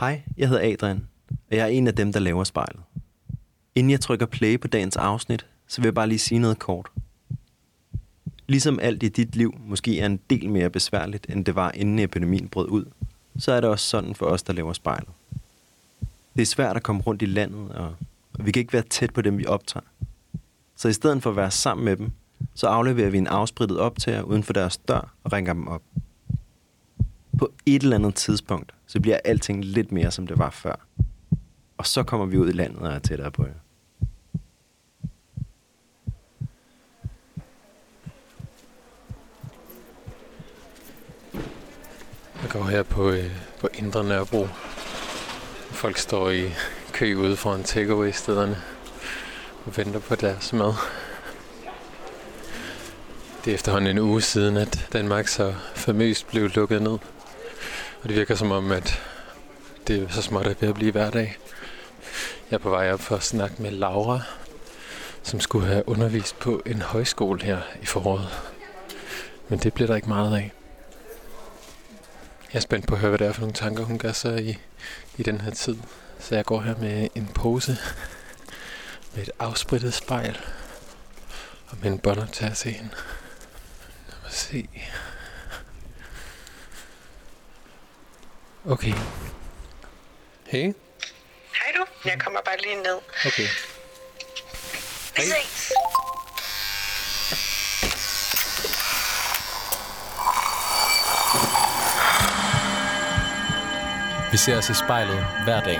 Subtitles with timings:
[0.00, 2.82] Hej, jeg hedder Adrian, og jeg er en af dem, der laver spejlet.
[3.74, 6.88] Inden jeg trykker play på dagens afsnit, så vil jeg bare lige sige noget kort.
[8.46, 11.98] Ligesom alt i dit liv måske er en del mere besværligt, end det var inden
[11.98, 12.84] epidemien brød ud,
[13.38, 15.08] så er det også sådan for os, der laver spejlet.
[16.36, 17.94] Det er svært at komme rundt i landet, og
[18.38, 19.86] vi kan ikke være tæt på dem, vi optager.
[20.76, 22.10] Så i stedet for at være sammen med dem,
[22.54, 25.82] så afleverer vi en afsprittet optager uden for deres dør og ringer dem op.
[27.38, 30.86] På et eller andet tidspunkt, så bliver alting lidt mere, som det var før.
[31.78, 33.52] Og så kommer vi ud i landet og er tættere på jer.
[42.42, 43.30] Jeg går her på, øh,
[43.60, 44.46] på Indre Nørrebro.
[45.70, 46.50] Folk står i
[46.92, 48.56] kø ude foran takeaway-stederne
[49.66, 50.74] og venter på deres mad.
[53.44, 56.98] Det er efterhånden en uge siden, at Danmark så famøst blev lukket ned.
[58.02, 59.02] Og det virker som om, at
[59.86, 61.38] det er så småt at ved at blive hverdag.
[62.50, 64.20] Jeg er på vej op for at snakke med Laura,
[65.22, 68.28] som skulle have undervist på en højskole her i foråret.
[69.48, 70.52] Men det bliver der ikke meget af.
[72.52, 74.44] Jeg er spændt på at høre, hvad det er for nogle tanker, hun gør sig
[74.44, 74.58] i,
[75.16, 75.76] i den her tid.
[76.18, 77.76] Så jeg går her med en pose,
[79.14, 80.38] med et afsprittet spejl,
[81.68, 82.90] og med en båndoptager til hende.
[84.08, 84.68] Lad mig se.
[88.68, 88.92] Okay.
[90.46, 90.62] Hey.
[90.62, 92.98] Hej du, jeg kommer bare lige ned.
[93.26, 93.48] Okay.
[95.16, 95.72] Vi ses.
[104.30, 105.78] Vi ser os i spejlet hver dag.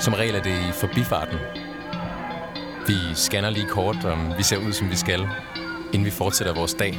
[0.00, 1.38] Som regel er det i forbifarten.
[2.86, 5.28] Vi scanner lige kort, om vi ser ud, som vi skal,
[5.92, 6.98] inden vi fortsætter vores dag.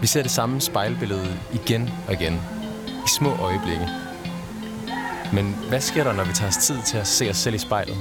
[0.00, 2.40] Vi ser det samme spejlbillede igen og igen,
[3.22, 3.88] små øjeblikke.
[5.32, 7.58] Men hvad sker der, når vi tager os tid til at se os selv i
[7.58, 7.96] spejlet?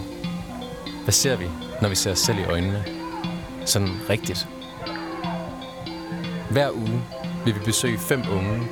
[1.03, 1.45] Hvad ser vi,
[1.81, 2.85] når vi ser os selv i øjnene?
[3.65, 4.47] Sådan rigtigt.
[6.49, 7.01] Hver uge
[7.45, 8.67] vil vi besøge fem unge,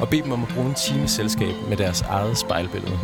[0.00, 2.98] og bede dem om at bruge en time selskab med deres eget spejlbillede.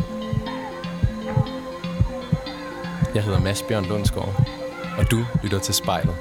[3.15, 4.49] Jeg hedder Mads Bjørn Lundsgaard,
[4.97, 6.15] og du lytter til spejlet.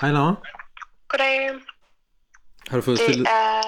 [0.00, 0.34] Hej Laura.
[1.08, 1.50] Goddag.
[2.68, 3.26] Har du fået Det stillet...
[3.28, 3.62] er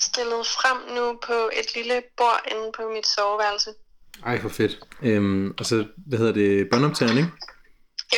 [0.00, 3.70] stillet frem nu på et lille bord inde på mit soveværelse.
[4.26, 4.80] Ej, for fedt.
[5.02, 7.30] Øhm, og så, hvad hedder det, båndoptageren, ikke?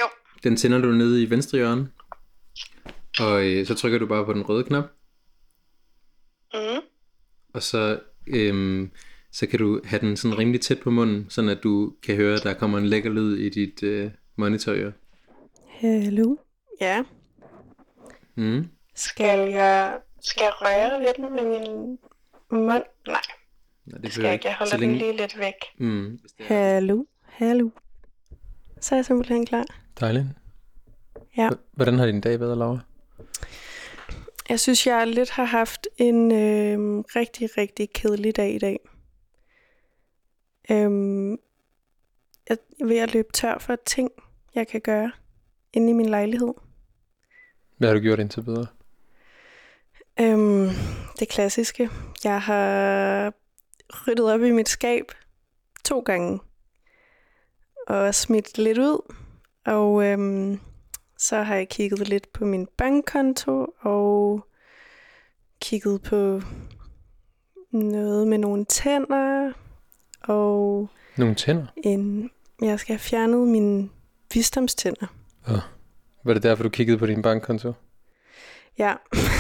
[0.01, 0.07] Jo,
[0.43, 1.89] Den tænder du nede i venstre hjørne.
[3.21, 4.85] Og øh, så trykker du bare på den røde knap.
[6.55, 6.81] mm.
[7.55, 8.91] Og så, øhm,
[9.33, 12.35] så kan du have den sådan rimelig tæt på munden, sådan at du kan høre,
[12.37, 14.93] at der kommer en lækker lyd i dit øh, monitorøre.
[15.69, 16.37] Hallo.
[16.81, 17.05] Ja,
[18.37, 18.69] Mm.
[18.95, 21.99] skal jeg, skal jeg røre lidt med min
[22.51, 22.69] mund?
[22.69, 23.21] Nej, Nej,
[23.95, 24.47] det det skal jeg ikke.
[24.49, 25.55] Jeg holder den lige lidt væk.
[25.79, 27.71] Mm, Hallo, hallo.
[28.81, 29.65] Så er jeg simpelthen klar.
[30.01, 30.27] dejligt.
[31.37, 31.49] Ja.
[31.49, 32.79] H- Hvordan har din dag været, Laura?
[34.49, 38.79] Jeg synes, jeg lidt har haft en øh, rigtig, rigtig kedelig dag i dag.
[40.71, 41.31] Øhm,
[42.49, 44.11] jeg er ved at løbe tør for ting,
[44.55, 45.13] jeg kan gøre
[45.73, 46.55] inde i min lejlighed.
[47.77, 48.67] Hvad har du gjort indtil videre?
[50.21, 50.69] Øhm,
[51.19, 51.91] det klassiske.
[52.25, 53.33] Jeg har
[54.07, 55.05] ryddet op i mit skab
[55.85, 56.41] to gange.
[57.87, 59.15] Og smidt lidt ud.
[59.67, 60.61] Og øhm,
[61.19, 64.47] så har jeg kigget lidt på min bankkonto og
[65.61, 66.41] kigget på
[67.73, 69.53] noget med nogle tænder
[70.23, 71.67] og Nogle tænder?
[71.77, 72.31] en
[72.63, 73.89] jeg skal have fjernet mine
[74.35, 75.07] visdomstænder.
[76.27, 77.73] Var det derfor, du kiggede på din bankkonto?
[78.79, 78.95] Ja,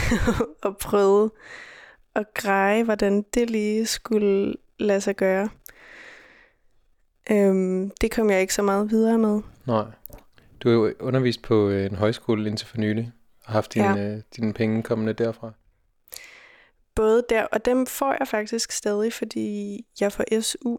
[0.65, 1.31] og prøvede
[2.15, 5.49] at greje, hvordan det lige skulle lade sig gøre.
[7.31, 9.41] Øhm, det kom jeg ikke så meget videre med.
[9.67, 9.85] Nej.
[10.61, 13.13] Du har jo undervist på øh, en højskole indtil for nylig,
[13.45, 14.09] og haft dine, Ja.
[14.15, 15.53] øh, dine penge kommende derfra.
[16.95, 20.77] Både der, og dem får jeg faktisk stadig, fordi jeg får SU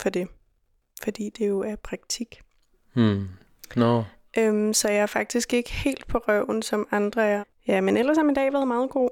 [0.00, 0.28] for det.
[1.02, 2.40] Fordi det jo er praktik.
[2.94, 3.28] Hmm.
[3.76, 4.04] Nå,
[4.38, 7.44] Øhm, så jeg er faktisk ikke helt på røven, som andre er.
[7.68, 9.10] Ja, men ellers har min dag været meget god.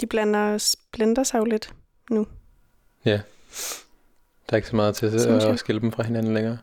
[0.00, 1.74] De blander, blender sig jo lidt
[2.10, 2.26] nu.
[3.04, 3.20] ja.
[4.46, 6.58] Der er ikke så meget til at, at skille dem fra hinanden længere.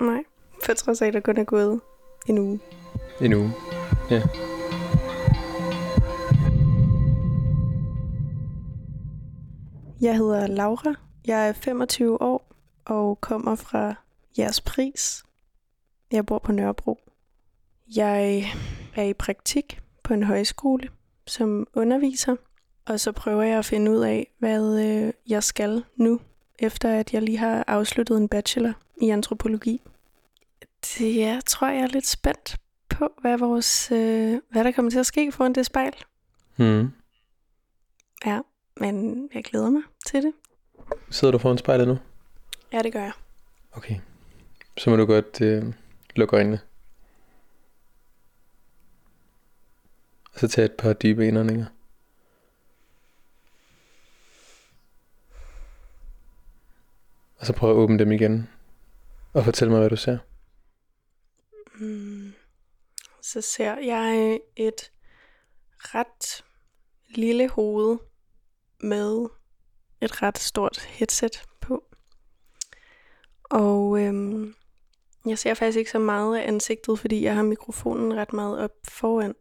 [0.00, 0.22] Nej,
[0.64, 1.80] for trods af, at der kun er gået
[2.26, 2.60] en uge.
[3.20, 3.52] En uge.
[4.10, 4.22] Ja.
[10.00, 10.94] Jeg hedder Laura.
[11.26, 12.52] Jeg er 25 år
[12.84, 13.94] og kommer fra
[14.38, 15.24] jeres pris.
[16.12, 17.00] Jeg bor på Nørrebro.
[17.96, 18.52] Jeg
[18.96, 20.88] er i praktik på en højskole
[21.26, 22.36] som underviser,
[22.86, 26.20] og så prøver jeg at finde ud af, hvad øh, jeg skal nu,
[26.58, 28.72] efter at jeg lige har afsluttet en bachelor
[29.02, 29.82] i antropologi.
[30.98, 32.56] Det jeg tror jeg er lidt spændt
[32.88, 35.94] på, hvad, vores, øh, hvad der kommer til at ske foran det spejl.
[36.56, 36.90] Mm.
[38.26, 38.40] Ja,
[38.76, 40.32] men jeg glæder mig til det.
[41.10, 41.98] Sidder du foran spejlet nu?
[42.72, 43.12] Ja, det gør jeg.
[43.72, 43.96] Okay.
[44.78, 45.64] Så må du godt øh,
[46.18, 46.60] lukke øjnene.
[50.32, 51.66] Og så tage et par dybe indåndinger.
[57.36, 58.50] Og så prøv at åbne dem igen.
[59.32, 60.18] Og fortæl mig, hvad du ser.
[61.74, 62.32] Mm.
[63.22, 64.92] Så ser jeg et
[65.78, 66.44] ret
[67.08, 67.98] lille hoved
[68.80, 69.28] med
[70.00, 71.84] et ret stort headset på.
[73.44, 74.54] Og øhm,
[75.26, 78.72] jeg ser faktisk ikke så meget af ansigtet, fordi jeg har mikrofonen ret meget op
[78.88, 79.34] foran.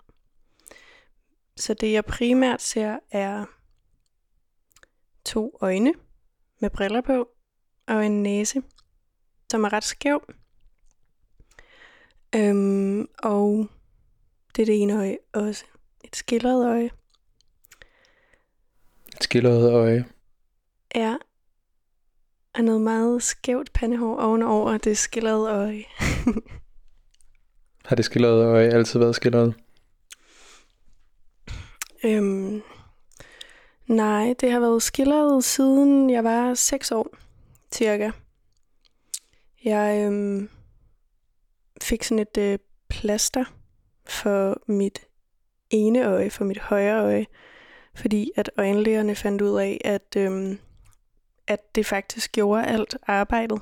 [1.57, 3.45] Så det jeg primært ser er
[5.25, 5.93] to øjne
[6.59, 7.29] med briller på
[7.87, 8.61] og en næse,
[9.51, 10.21] som er ret skæv.
[12.35, 13.67] Øhm, og
[14.55, 15.65] det er det ene øje også.
[16.03, 16.89] Et skildret øje.
[19.15, 20.05] Et skildret øje.
[20.95, 21.15] Ja.
[22.55, 25.83] Og noget meget skævt pandehår ovenover det skildrede øje.
[27.85, 29.53] Har det skildrede øje altid været skildret?
[32.03, 32.61] øhm,
[33.87, 37.07] nej, det har været skildret siden jeg var 6 år,
[37.73, 38.11] cirka.
[39.63, 40.49] Jeg øhm,
[41.81, 42.59] fik sådan et øh,
[42.89, 43.45] plaster
[44.05, 44.99] for mit
[45.69, 47.25] ene øje, for mit højre øje,
[47.95, 50.59] fordi at øjenlægerne fandt ud af, at, øhm,
[51.49, 53.61] at det faktisk gjorde alt arbejdet.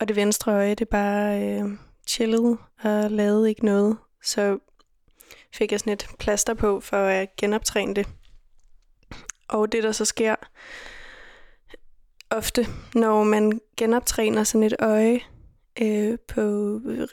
[0.00, 1.70] Og det venstre øje, det bare øh,
[2.08, 3.96] chillede og lavede ikke noget.
[4.22, 4.58] Så
[5.54, 8.08] fik jeg sådan et plaster på for at genoptræne det.
[9.48, 10.34] Og det, der så sker
[12.30, 15.20] ofte, når man genoptræner sådan et øje,
[15.80, 16.40] øh, på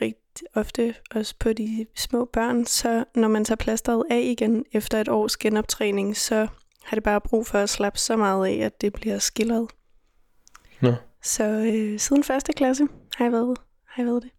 [0.02, 5.02] rigtig ofte også på de små børn, så når man tager plasteret af igen efter
[5.02, 6.48] et års genoptræning, så
[6.86, 9.68] har det bare brug for at slappe så meget af, at det bliver skildret.
[10.82, 10.94] Nå.
[11.24, 14.32] Så øh, siden første klasse har jeg været, har jeg været det.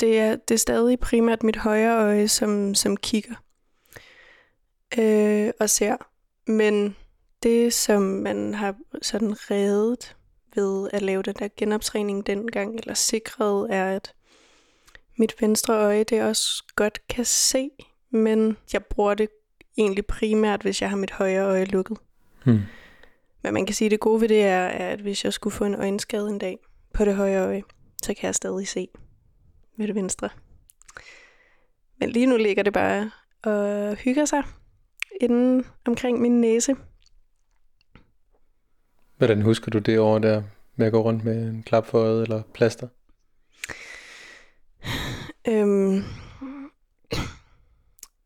[0.00, 3.34] Det er, det er stadig primært mit højre øje, som, som kigger
[4.98, 5.96] øh, og ser.
[6.46, 6.96] Men
[7.42, 10.16] det, som man har sådan reddet
[10.54, 14.14] ved at lave den der genoptræning dengang, eller sikret, er, at
[15.16, 17.70] mit venstre øje det også godt kan se,
[18.10, 19.28] men jeg bruger det
[19.78, 21.98] egentlig primært, hvis jeg har mit højre øje lukket.
[22.44, 22.60] Hmm.
[23.42, 25.64] Men man kan sige, at det gode ved det er, at hvis jeg skulle få
[25.64, 26.58] en øjenskade en dag
[26.94, 27.62] på det højre øje,
[28.02, 28.88] så kan jeg stadig se
[29.76, 30.28] med det venstre.
[32.00, 33.10] Men lige nu ligger det bare
[33.42, 34.42] og hygger sig
[35.20, 36.76] inden omkring min næse.
[39.16, 40.42] Hvordan husker du det over der
[40.76, 42.88] med at gå rundt med en klap for øjet eller plaster?
[45.48, 46.02] Øhm,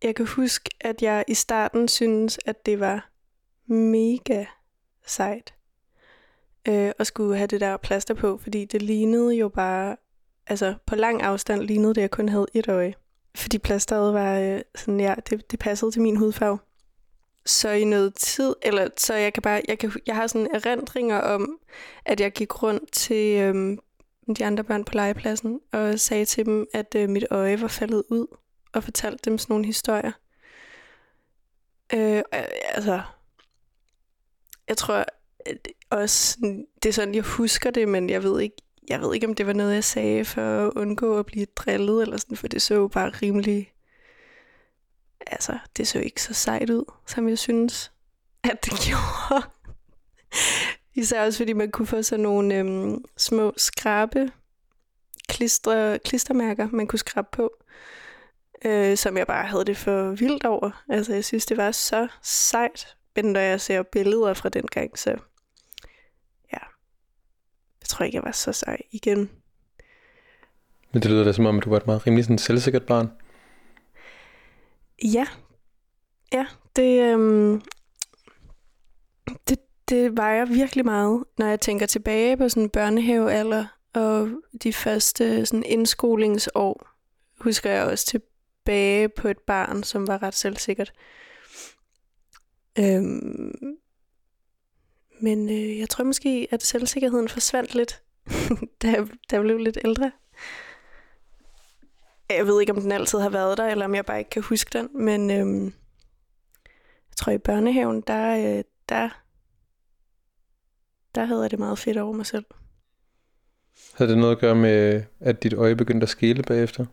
[0.02, 3.10] jeg kan huske, at jeg i starten synes, at det var
[3.66, 4.44] mega
[5.06, 5.54] sejt
[6.68, 9.96] øh, at skulle have det der plaster på, fordi det lignede jo bare,
[10.46, 12.94] altså på lang afstand lignede det, at jeg kun havde et øje.
[13.36, 16.58] Fordi plasteret var øh, sådan, ja, det, det passede til min hudfarve.
[17.46, 21.18] Så i noget tid, eller så jeg kan bare, jeg, kan, jeg har sådan erindringer
[21.18, 21.58] om,
[22.04, 23.78] at jeg gik rundt til øhm,
[24.36, 28.02] de andre børn på legepladsen, og sagde til dem, at øh, mit øje var faldet
[28.10, 28.26] ud,
[28.72, 30.12] og fortalte dem sådan nogle historier.
[31.94, 32.22] Øh,
[32.74, 33.02] altså,
[34.68, 35.04] jeg tror
[35.46, 36.38] at også,
[36.82, 38.56] det er sådan, jeg husker det, men jeg ved ikke,
[38.88, 42.02] jeg ved ikke, om det var noget, jeg sagde for at undgå at blive drillet,
[42.02, 43.72] eller sådan, for det så jo bare rimelig,
[45.26, 47.92] altså, det så ikke så sejt ud, som jeg synes,
[48.44, 49.46] at det gjorde.
[50.94, 54.30] Især også, fordi man kunne få sådan nogle øhm, små skrabe
[55.28, 57.52] klister, klistermærker, man kunne skrabe på,
[58.64, 60.84] øh, som jeg bare havde det for vildt over.
[60.88, 64.98] Altså, jeg synes, det var så sejt, men når jeg ser billeder fra den gang,
[64.98, 65.10] så
[66.52, 66.58] ja,
[67.80, 69.30] jeg tror ikke, jeg var så sej igen.
[70.92, 73.10] Men det lyder da som om, at du var et meget rimelig sådan selvsikkert barn.
[75.04, 75.26] Ja,
[76.32, 76.46] ja,
[76.76, 77.62] det, øhm,
[79.48, 84.28] det, det vejer virkelig meget, når jeg tænker tilbage på sådan børnehavealder og
[84.62, 86.88] de første sådan indskolingsår.
[87.40, 88.06] Husker jeg også
[88.68, 90.92] tilbage på et barn, som var ret selvsikkert.
[92.78, 93.76] Øhm,
[95.20, 98.02] men øh, jeg tror måske, at selvsikkerheden forsvandt lidt
[98.82, 100.12] da, jeg, da jeg blev lidt ældre.
[102.30, 104.42] Jeg ved ikke, om den altid har været der, eller om jeg bare ikke kan
[104.42, 105.64] huske den, men øhm,
[107.10, 109.08] jeg tror i børnehaven, der, øh, der,
[111.14, 112.44] der havde jeg det meget fedt over mig selv.
[113.94, 116.86] Havde det noget at gøre med, at dit øje begyndte at skele bagefter?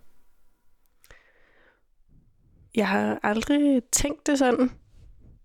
[2.75, 4.72] Jeg har aldrig tænkt det sådan.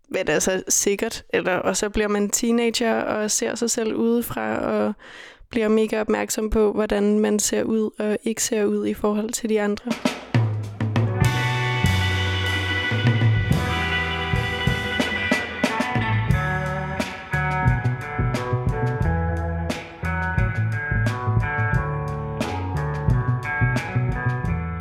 [0.08, 1.24] Men altså sikkert.
[1.32, 4.94] Eller, og så bliver man teenager og ser sig selv udefra og
[5.50, 9.48] bliver mega opmærksom på, hvordan man ser ud og ikke ser ud i forhold til
[9.48, 9.90] de andre.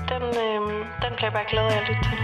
[0.09, 2.18] Den, øh, den bliver jeg bare glad af at lytte til.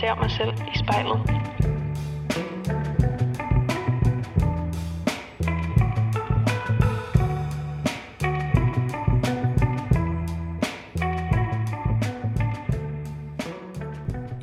[0.00, 1.20] Ser mig selv i spejlet.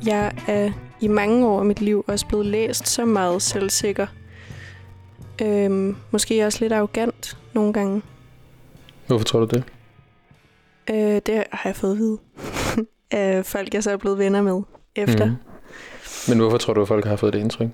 [0.06, 4.06] Jeg er i mange år af mit liv også blevet læst så meget selvsikker.
[5.42, 8.02] Øhm, måske også lidt arrogant nogle gange.
[9.06, 9.64] Hvorfor tror du det?
[10.90, 12.18] Øh, det har jeg fået at vide
[13.10, 14.62] af folk, jeg så er blevet venner med
[14.96, 15.24] efter.
[15.24, 15.45] Mm.
[16.28, 17.68] Men hvorfor tror du, at folk har fået det indtryk?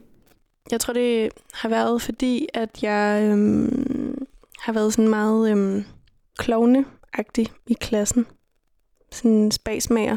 [0.71, 4.27] Jeg tror, det har været fordi, at jeg øhm,
[4.59, 5.85] har været sådan meget øhm,
[6.39, 6.85] klovne
[7.67, 8.27] i klassen.
[9.11, 10.17] Sådan en spasmager.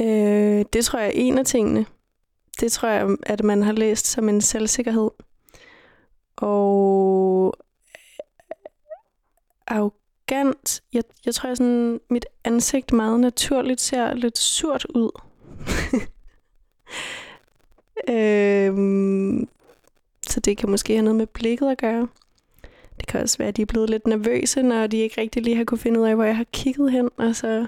[0.00, 1.86] Øh, det tror jeg er en af tingene.
[2.60, 5.10] Det tror jeg, at man har læst som en selvsikkerhed.
[6.36, 8.54] Og øh,
[9.66, 10.82] arrogant.
[10.92, 15.10] Jeg, jeg tror, at sådan, mit ansigt meget naturligt ser lidt surt ud
[18.08, 19.48] øhm,
[20.28, 22.08] så det kan måske have noget med blikket at gøre.
[23.00, 25.56] Det kan også være, at de er blevet lidt nervøse, når de ikke rigtig lige
[25.56, 27.10] har kunne finde ud af, hvor jeg har kigget hen.
[27.16, 27.66] Og så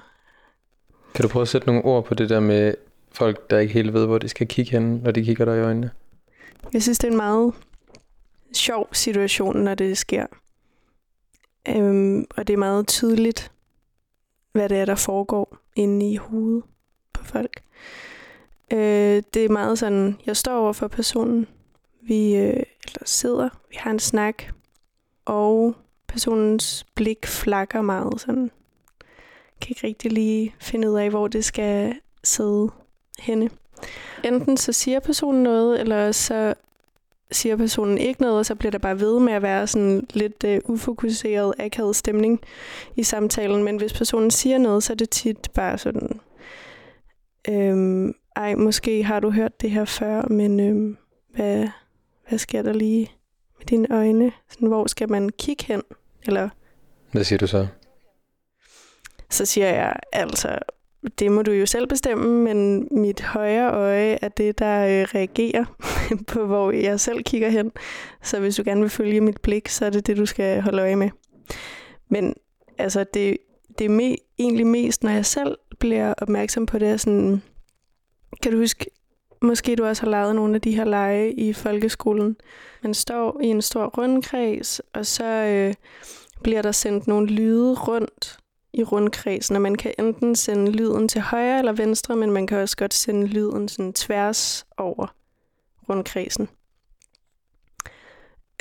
[1.15, 2.75] Kan du prøve at sætte nogle ord på det der med
[3.13, 5.61] folk, der ikke helt ved, hvor de skal kigge hen, når de kigger dig i
[5.61, 5.91] øjnene?
[6.73, 7.55] Jeg synes, det er en meget
[8.53, 10.27] sjov situation, når det sker.
[11.69, 13.53] Øhm, og det er meget tydeligt,
[14.53, 16.63] hvad det er, der foregår inde i hovedet
[17.13, 17.63] på folk.
[18.73, 21.47] Øh, det er meget sådan, jeg står over for personen,
[22.03, 24.43] vi øh, eller sidder, vi har en snak,
[25.25, 25.75] og
[26.09, 28.51] personens blik flakker meget sådan.
[29.61, 31.95] Kan ikke rigtig lige finde ud af, hvor det skal
[32.25, 32.71] sidde
[33.19, 33.51] henne.
[34.25, 36.55] Enten så siger personen noget, eller så
[37.31, 40.45] siger personen ikke noget, og så bliver der bare ved med at være sådan lidt
[40.45, 42.41] øh, ufokuseret, akavet stemning
[42.97, 43.65] i samtalen.
[43.65, 46.21] Men hvis personen siger noget, så er det tit bare sådan,
[47.49, 50.97] øhm, ej, måske har du hørt det her før, men øhm,
[51.35, 51.69] hvad,
[52.29, 53.11] hvad sker der lige
[53.59, 54.33] med dine øjne?
[54.51, 55.83] Sådan, hvor skal man kigge hen?
[56.27, 56.49] Eller,
[57.13, 57.67] Hvad siger du så?
[59.31, 60.59] så siger jeg, altså,
[61.19, 65.65] det må du jo selv bestemme, men mit højre øje er det, der øh, reagerer
[66.33, 67.73] på, hvor jeg selv kigger hen.
[68.23, 70.83] Så hvis du gerne vil følge mit blik, så er det det, du skal holde
[70.83, 71.11] øje med.
[72.09, 72.35] Men
[72.79, 73.37] altså, det,
[73.79, 77.43] det er me- egentlig mest, når jeg selv bliver opmærksom på det, sådan,
[78.43, 78.87] kan du huske,
[79.43, 82.37] måske du også har lavet nogle af de her lege i folkeskolen.
[82.83, 85.75] Man står i en stor rundkreds, og så øh,
[86.43, 88.39] bliver der sendt nogle lyde rundt
[88.73, 92.59] i rundkredsen, og man kan enten sende lyden til højre eller venstre, men man kan
[92.59, 95.07] også godt sende lyden sådan tværs over
[95.89, 96.49] rundkredsen.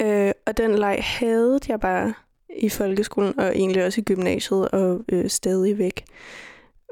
[0.01, 2.13] Øh, og den leg havde jeg bare
[2.57, 5.77] i folkeskolen, og egentlig også i gymnasiet, og øh, stadigvæk.
[5.77, 6.05] væk.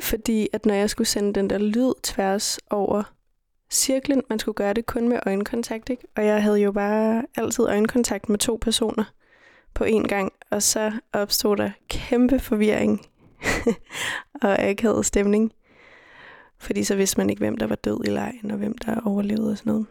[0.01, 3.03] Fordi at når jeg skulle sende den der lyd tværs over
[3.71, 6.03] cirklen, man skulle gøre det kun med øjenkontakt, ikke?
[6.15, 9.13] Og jeg havde jo bare altid øjenkontakt med to personer
[9.73, 13.05] på én gang, og så opstod der kæmpe forvirring
[14.43, 15.53] og akavet stemning.
[16.57, 19.51] Fordi så vidste man ikke, hvem der var død i lejen, og hvem der overlevede
[19.51, 19.85] og sådan noget.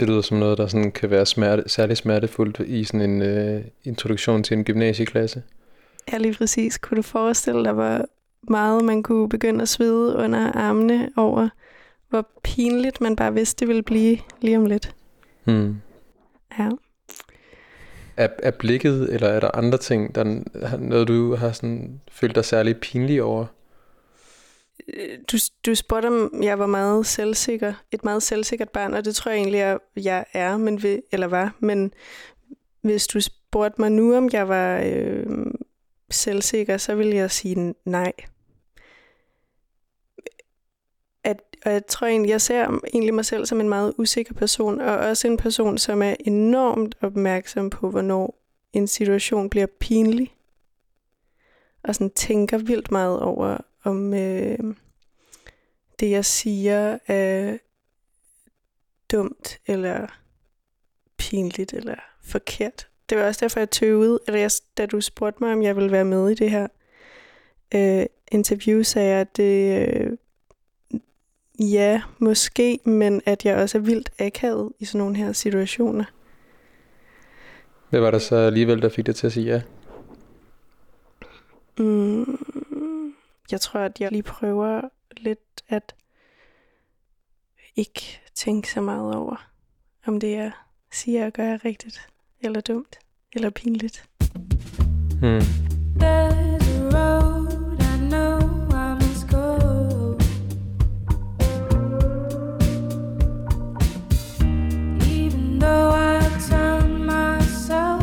[0.00, 3.64] Det lyder som noget, der sådan kan være smerte, særlig smertefuldt i sådan en øh,
[3.84, 5.42] introduktion til en gymnasieklasse.
[6.12, 6.78] Ja, lige præcis.
[6.78, 8.04] Kunne du forestille dig, hvor
[8.50, 11.48] meget man kunne begynde at svede under armene over,
[12.08, 14.94] hvor pinligt man bare vidste, det ville blive lige om lidt.
[15.44, 15.76] Hmm.
[16.58, 16.68] Ja.
[18.16, 20.20] Er, er blikket, eller er der andre ting, der
[20.54, 23.46] er noget, du har sådan, følt dig særlig pinlig over?
[24.88, 27.72] Øh, Du, du spurgte, om jeg var meget selvsikker.
[27.92, 31.26] Et meget selvsikkert barn, og det tror jeg egentlig, jeg, jeg er, men ved, eller
[31.26, 31.54] var.
[31.58, 31.92] Men
[32.80, 35.26] hvis du spurgte mig nu, om jeg var øh,
[36.10, 38.12] selvsikker, så vil jeg sige nej.
[41.24, 44.80] At, og jeg tror egentlig, jeg ser egentlig mig selv som en meget usikker person,
[44.80, 48.38] og også en person, som er enormt opmærksom på, hvornår
[48.72, 50.34] en situation bliver pinlig.
[51.82, 54.58] Og sådan tænker vildt meget over, om øh,
[56.00, 57.58] det, jeg siger, er
[59.12, 60.06] dumt, eller
[61.16, 62.88] pinligt, eller forkert.
[63.08, 65.92] Det var også derfor, jeg tøvede, eller jeg, da du spurgte mig, om jeg ville
[65.92, 66.66] være med i det her
[67.74, 70.10] øh, interview, sagde jeg, at det, øh,
[71.72, 76.04] ja, måske, men at jeg også er vildt akavet i sådan nogle her situationer.
[77.90, 79.62] Hvad var der så alligevel, der fik dig til at sige ja?
[81.78, 82.38] Mm,
[83.50, 84.80] jeg tror, at jeg lige prøver
[85.16, 85.94] lidt at
[87.76, 89.50] ikke tænke så meget over,
[90.06, 90.52] om det jeg
[90.92, 92.08] siger og gør er rigtigt,
[92.40, 92.98] eller dumt,
[93.36, 94.04] eller pinligt.
[95.20, 95.40] Hmm.
[95.98, 98.38] There's a road I know
[98.72, 99.58] I must go.
[105.10, 108.02] Even though I tell myself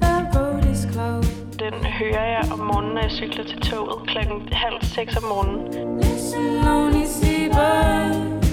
[0.00, 1.58] that road is closed.
[1.58, 6.00] Den hører jeg om morgenen, når jeg cykler til toget klokken halv seks om morgenen.
[6.00, 8.44] Listen, lonely seabird,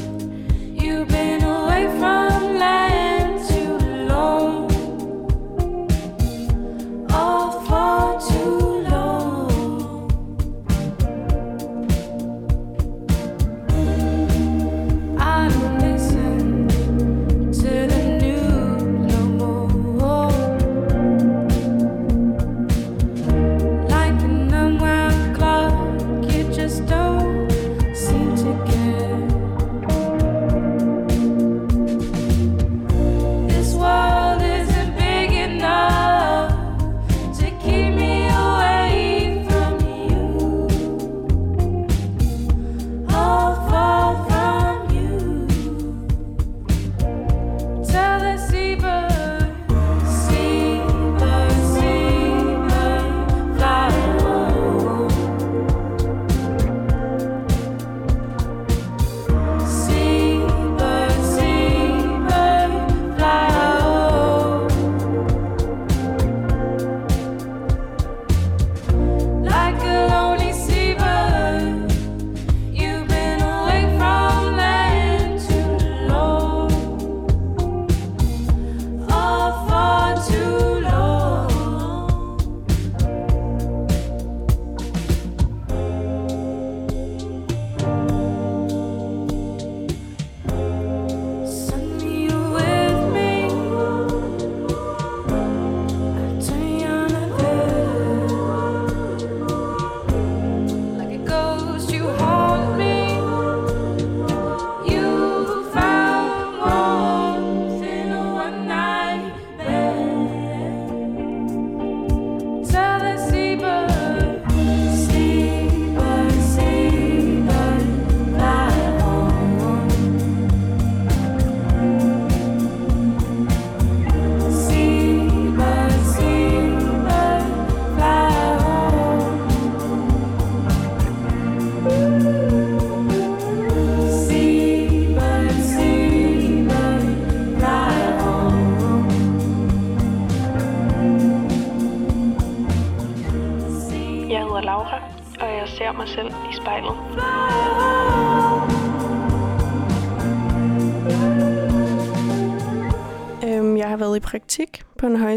[0.81, 2.86] you've been away from land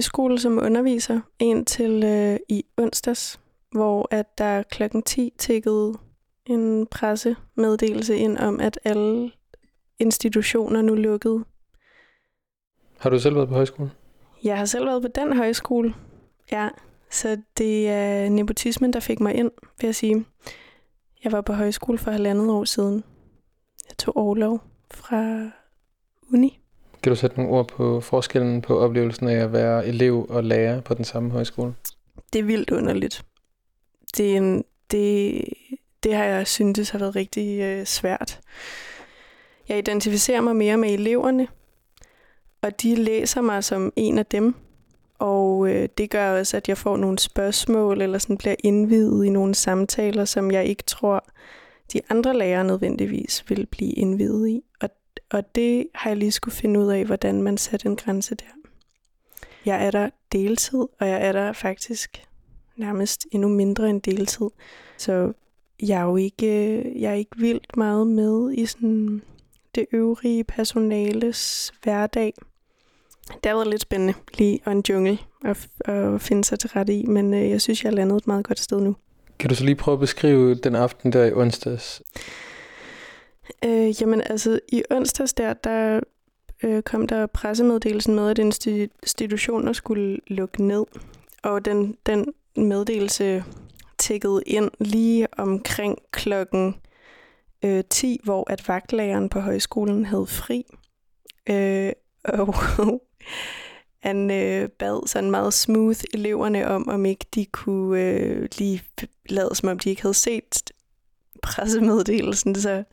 [0.00, 3.40] højskole som underviser indtil øh, i onsdags,
[3.72, 5.94] hvor at der klokken 10 tækkede
[6.46, 9.30] en pressemeddelelse ind om, at alle
[9.98, 11.44] institutioner nu lukkede.
[12.98, 13.90] Har du selv været på højskole?
[14.44, 15.94] Jeg har selv været på den højskole,
[16.52, 16.68] ja.
[17.10, 20.24] Så det er nepotismen, der fik mig ind, vil jeg sige.
[21.24, 23.04] Jeg var på højskole for halvandet år siden.
[23.88, 24.60] Jeg tog overlov
[24.90, 25.50] fra
[26.32, 26.59] uni.
[27.02, 30.80] Kan du sætte nogle ord på forskellen på oplevelsen af at være elev og lærer
[30.80, 31.74] på den samme højskole?
[32.32, 33.24] Det er vildt underligt.
[34.16, 35.44] Det, er en, det,
[36.02, 38.40] det har jeg syntes har været rigtig øh, svært.
[39.68, 41.48] Jeg identificerer mig mere med eleverne,
[42.62, 44.54] og de læser mig som en af dem.
[45.18, 49.28] Og øh, det gør også, at jeg får nogle spørgsmål, eller sådan bliver indvidet i
[49.28, 51.24] nogle samtaler, som jeg ikke tror,
[51.92, 54.62] de andre lærere nødvendigvis vil blive indvidet i.
[54.80, 54.90] Og,
[55.30, 58.44] og det har jeg lige skulle finde ud af, hvordan man sætter en grænse der.
[59.66, 62.22] Jeg er der deltid, og jeg er der faktisk
[62.76, 64.46] nærmest endnu mindre end deltid.
[64.96, 65.32] Så
[65.82, 69.22] jeg er jo ikke, øh, jeg er ikke vildt meget med i sådan
[69.74, 72.34] det øvrige personales hverdag.
[73.28, 76.94] Det har været lidt spændende lige og en jungle at, at finde sig til rette
[76.94, 78.96] i, men øh, jeg synes, jeg er landet et meget godt sted nu.
[79.38, 82.02] Kan du så lige prøve at beskrive den aften der i onsdags?
[83.64, 86.00] Øh, jamen altså, i onsdags der, der
[86.62, 90.84] øh, kom der pressemeddelelsen med, at institutioner skulle lukke ned.
[91.42, 93.44] Og den, den meddelelse
[93.98, 96.74] tækkede ind lige omkring klokken
[97.64, 100.64] øh, 10, hvor at vagtlæreren på højskolen havde fri.
[101.46, 101.92] Øh,
[102.24, 102.54] og
[104.06, 108.82] han øh, bad sådan meget smooth eleverne om, om ikke de kunne øh, lige
[109.28, 110.72] lade som om de ikke havde set
[111.42, 112.84] pressemeddelelsen, så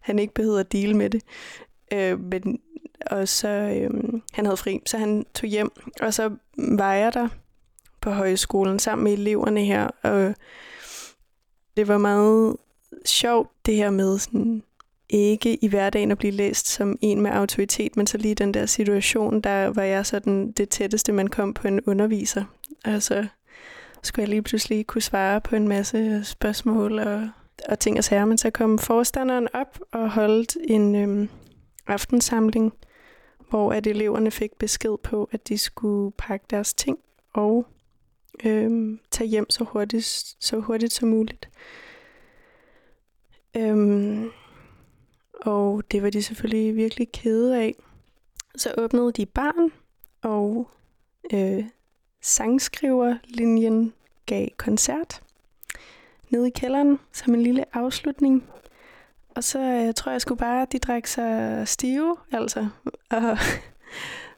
[0.00, 1.22] han ikke behøvede at dele med det.
[1.92, 2.60] Øh, men,
[3.06, 3.90] og så øh,
[4.32, 7.28] han havde fri, så han tog hjem, og så var jeg der
[8.00, 10.34] på højskolen sammen med eleverne her, og
[11.76, 12.56] det var meget
[13.04, 14.62] sjovt det her med sådan
[15.08, 18.66] ikke i hverdagen at blive læst som en med autoritet, men så lige den der
[18.66, 22.44] situation, der var jeg sådan det tætteste, man kom på en underviser.
[22.84, 23.26] Altså
[24.02, 27.28] skulle jeg lige pludselig kunne svare på en masse spørgsmål og,
[27.68, 31.28] og ting og sager, men så kom forstanderen op og holdt en øhm,
[31.86, 32.72] aftensamling,
[33.50, 36.98] hvor at eleverne fik besked på, at de skulle pakke deres ting
[37.32, 37.66] og
[38.44, 41.50] øhm, tage hjem så hurtigt, så hurtigt som muligt.
[43.56, 44.30] Øhm,
[45.40, 47.74] og det var de selvfølgelig virkelig kede af.
[48.56, 49.72] Så åbnede de barn,
[50.22, 50.70] og
[51.32, 51.64] øh,
[52.22, 53.94] sangskriverlinjen
[54.26, 55.22] gav koncert
[56.30, 58.44] nede i kælderen som en lille afslutning.
[59.36, 62.68] Og så øh, tror jeg, jeg skulle bare, de drak sig stive, altså.
[63.10, 63.38] Og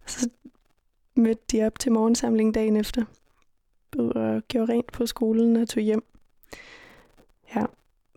[0.07, 0.31] så
[1.15, 3.05] mødte de op til morgensamling dagen efter.
[3.99, 6.05] Og gjorde rent på skolen og tog hjem.
[7.55, 7.65] Ja,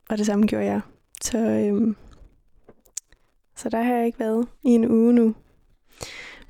[0.10, 0.81] og det samme gjorde jeg.
[1.21, 1.95] Så, øhm,
[3.55, 5.36] så der har jeg ikke været i en uge nu.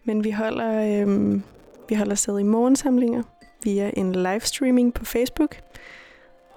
[0.04, 1.44] Men vi holder, øhm,
[1.90, 3.24] vi holder stadig morgensamlinger
[3.64, 5.56] via en livestreaming på Facebook,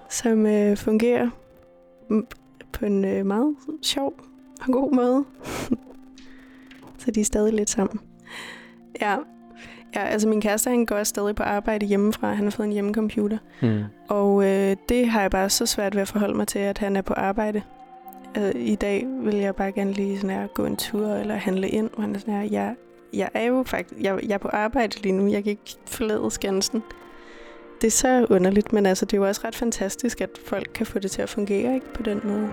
[0.09, 1.29] som øh, fungerer
[2.71, 4.13] på en øh, meget sjov
[4.61, 5.25] og god måde.
[6.99, 7.99] så de er stadig lidt sammen.
[9.01, 9.17] Ja,
[9.95, 12.33] ja altså min kæreste han går stadig på arbejde hjemmefra.
[12.33, 13.37] Han har fået en hjemmecomputer.
[13.61, 13.83] Mm.
[14.09, 16.95] Og øh, det har jeg bare så svært ved at forholde mig til, at han
[16.95, 17.61] er på arbejde.
[18.35, 21.69] Altså, I dag vil jeg bare gerne lige sådan her, gå en tur eller handle
[21.69, 21.89] ind.
[21.93, 22.75] Og han er sådan her, jeg,
[23.13, 25.27] jeg er jo faktisk jeg, jeg er på arbejde lige nu.
[25.27, 26.83] Jeg kan ikke forlade Skansen.
[27.81, 30.85] Det er så underligt, men altså, det er jo også ret fantastisk, at folk kan
[30.85, 32.49] få det til at fungere ikke på den måde.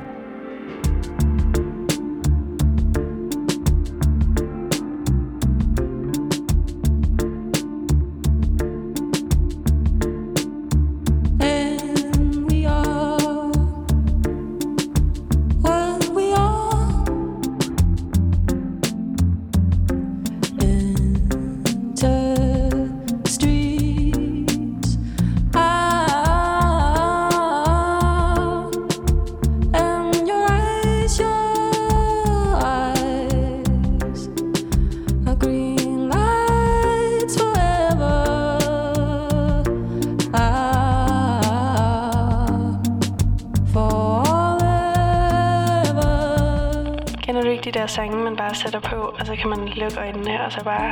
[48.62, 50.90] Sætter på, og så kan man lukke øjnene, og så bare...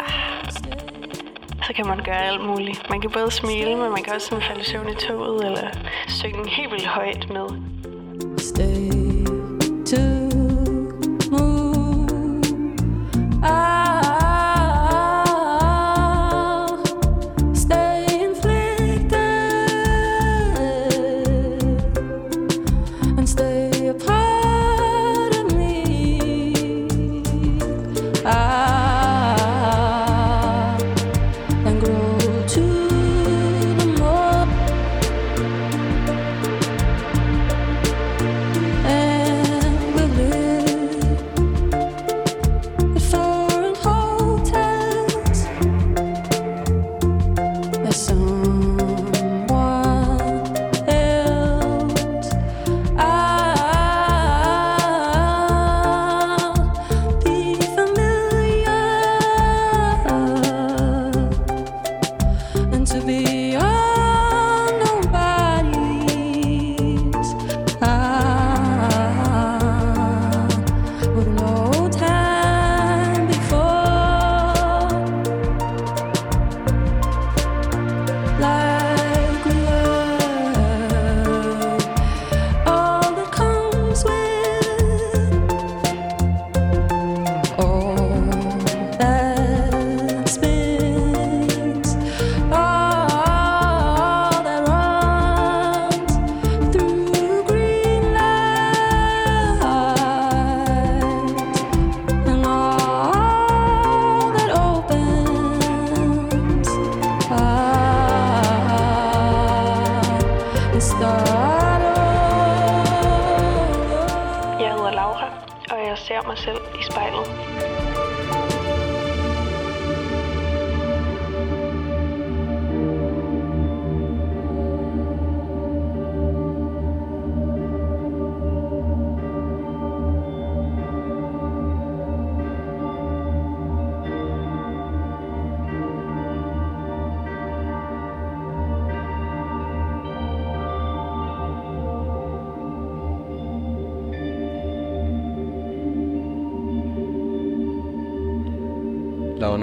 [0.00, 0.52] Ah,
[1.66, 2.90] så kan man gøre alt muligt.
[2.90, 5.68] Man kan både smile, men man kan også sådan falde i søvn i toget, eller
[6.08, 7.63] synge helt vildt højt med.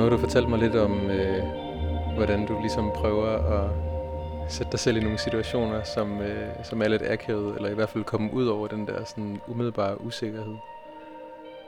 [0.02, 1.44] Har du fortalt mig lidt om, øh,
[2.16, 3.72] hvordan du ligesom prøver at
[4.52, 7.90] sætte dig selv i nogle situationer, som, øh, som er lidt akavet, eller i hvert
[7.90, 10.56] fald komme ud over den der sådan umiddelbare usikkerhed.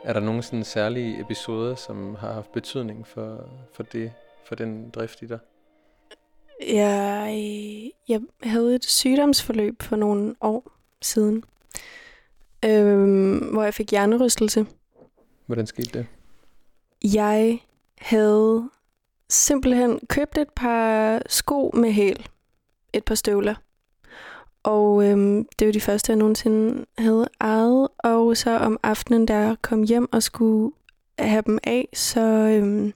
[0.03, 4.13] Er der nogle sådan særlige episoder, som har haft betydning for, for det,
[4.45, 5.39] for den drift i dig?
[6.67, 11.43] Jeg, jeg havde et sygdomsforløb for nogle år siden,
[12.65, 14.65] øhm, hvor jeg fik hjernerystelse.
[15.45, 16.05] Hvordan skete det?
[17.13, 17.59] Jeg
[18.03, 18.69] havde
[19.29, 22.27] simpelthen købt et par sko med hæl.
[22.93, 23.55] Et par støvler.
[24.63, 27.87] Og øhm, det var de første, jeg nogensinde havde ejet.
[27.97, 30.75] Og så om aftenen, der jeg kom hjem og skulle
[31.19, 32.93] have dem af, så øhm,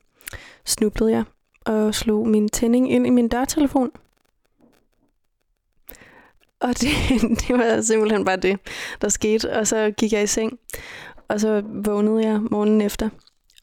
[0.65, 1.23] snublede jeg
[1.65, 3.91] og slog min tænding ind i min dørtelefon.
[6.59, 6.89] Og det,
[7.47, 8.59] det var simpelthen bare det,
[9.01, 9.53] der skete.
[9.53, 10.59] Og så gik jeg i seng,
[11.27, 13.09] og så vågnede jeg morgenen efter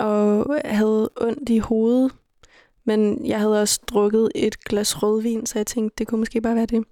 [0.05, 2.13] og havde ondt i hovedet.
[2.85, 6.55] Men jeg havde også drukket et glas rødvin, så jeg tænkte, det kunne måske bare
[6.55, 6.85] være det.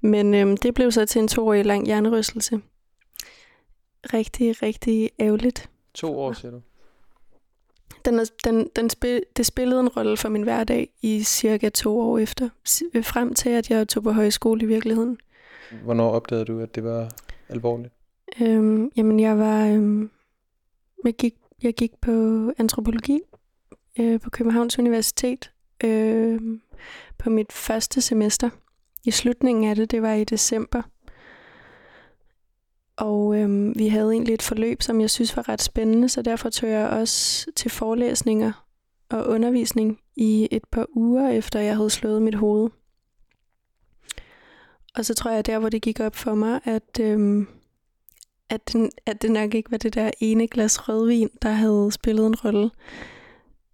[0.00, 2.60] Men øhm, det blev så til en toårig lang hjernerystelse.
[4.14, 5.70] Rigtig, rigtig ærgerligt.
[5.94, 6.60] To år, siger du?
[8.04, 12.18] Den, den, den spil, det spillede en rolle for min hverdag i cirka to år
[12.18, 12.48] efter.
[12.68, 15.18] S- Frem til, at jeg tog på højskole i virkeligheden.
[15.84, 17.08] Hvornår opdagede du, at det var
[17.48, 17.92] alvorligt?
[18.40, 19.66] Øhm, jamen, jeg var...
[19.66, 20.10] Øhm,
[21.04, 22.10] jeg, gik, jeg gik på
[22.58, 23.20] antropologi
[24.00, 25.52] øh, på Københavns Universitet
[25.84, 26.40] øh,
[27.18, 28.50] på mit første semester.
[29.04, 30.82] I slutningen af det, det var i december.
[32.96, 36.50] Og øh, vi havde egentlig et forløb, som jeg synes var ret spændende, så derfor
[36.50, 38.66] tog jeg også til forelæsninger
[39.08, 42.70] og undervisning i et par uger, efter jeg havde slået mit hoved.
[44.94, 47.48] Og så tror jeg, der hvor det gik op for mig, at, øhm,
[48.50, 52.26] at, den, at det nok ikke var det der ene glas rødvin, der havde spillet
[52.26, 52.70] en rolle.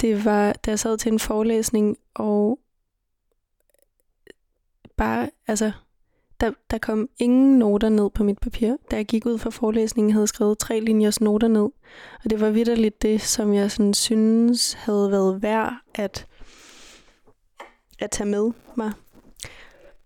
[0.00, 2.58] Det var, da jeg sad til en forelæsning, og
[4.96, 5.72] bare, altså,
[6.40, 8.76] der, der kom ingen noter ned på mit papir.
[8.90, 11.68] Da jeg gik ud fra forelæsningen, havde jeg skrevet tre linjers noter ned.
[12.24, 16.26] Og det var vidderligt det, som jeg sådan synes havde været værd at,
[17.98, 18.92] at tage med mig.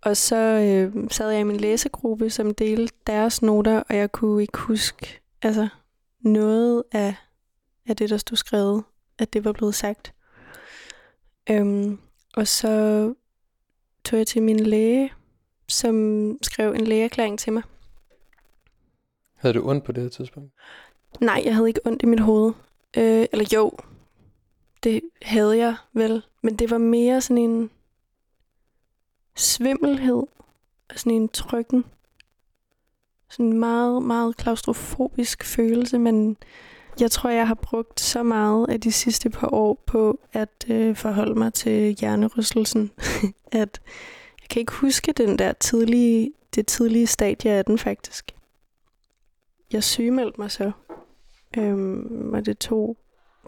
[0.01, 4.43] Og så øh, sad jeg i min læsegruppe, som delte deres noter, og jeg kunne
[4.43, 5.69] ikke huske altså,
[6.21, 7.15] noget af,
[7.87, 8.85] af det, der stod skrevet,
[9.19, 10.15] at det var blevet sagt.
[11.51, 11.99] Øhm,
[12.37, 13.15] og så
[14.05, 15.13] tog jeg til min læge,
[15.69, 17.63] som skrev en lægeerklæring til mig.
[19.37, 20.53] Havde du ondt på det her tidspunkt?
[21.21, 22.53] Nej, jeg havde ikke ondt i mit hoved.
[22.97, 23.73] Øh, eller jo,
[24.83, 26.23] det havde jeg vel.
[26.43, 27.71] Men det var mere sådan en
[29.39, 30.23] svimmelhed.
[30.91, 31.85] Altså sådan en trykken.
[33.31, 35.99] Sådan en meget, meget klaustrofobisk følelse.
[35.99, 36.37] Men
[37.01, 40.97] jeg tror, jeg har brugt så meget af de sidste par år på at øh,
[40.97, 42.91] forholde mig til hjernerystelsen,
[43.53, 43.81] at
[44.41, 48.35] jeg kan ikke huske den der tidlige, det tidlige stadie af den faktisk.
[49.73, 50.71] Jeg sygemeldte mig så,
[51.59, 52.97] øhm, og det tog,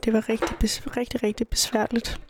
[0.05, 2.20] det var rigtig, bes, rigtig, rigtig besværligt.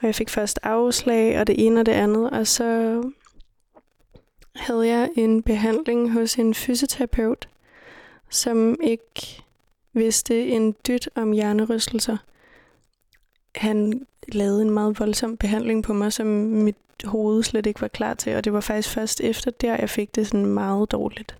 [0.00, 3.02] Og jeg fik først afslag, og det ene og det andet, og så
[4.56, 7.48] havde jeg en behandling hos en fysioterapeut,
[8.30, 9.42] som ikke
[9.92, 12.16] vidste en dyt om hjernerystelser.
[13.54, 18.14] Han lavede en meget voldsom behandling på mig, som mit hoved slet ikke var klar
[18.14, 21.36] til, og det var faktisk først efter der, jeg fik det sådan meget dårligt.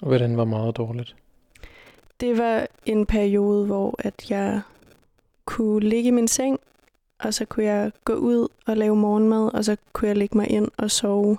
[0.00, 1.16] Og hvordan var meget dårligt?
[2.20, 4.60] Det var en periode, hvor at jeg
[5.44, 6.60] kunne ligge i min seng,
[7.18, 10.50] og så kunne jeg gå ud og lave morgenmad, og så kunne jeg lægge mig
[10.50, 11.38] ind og sove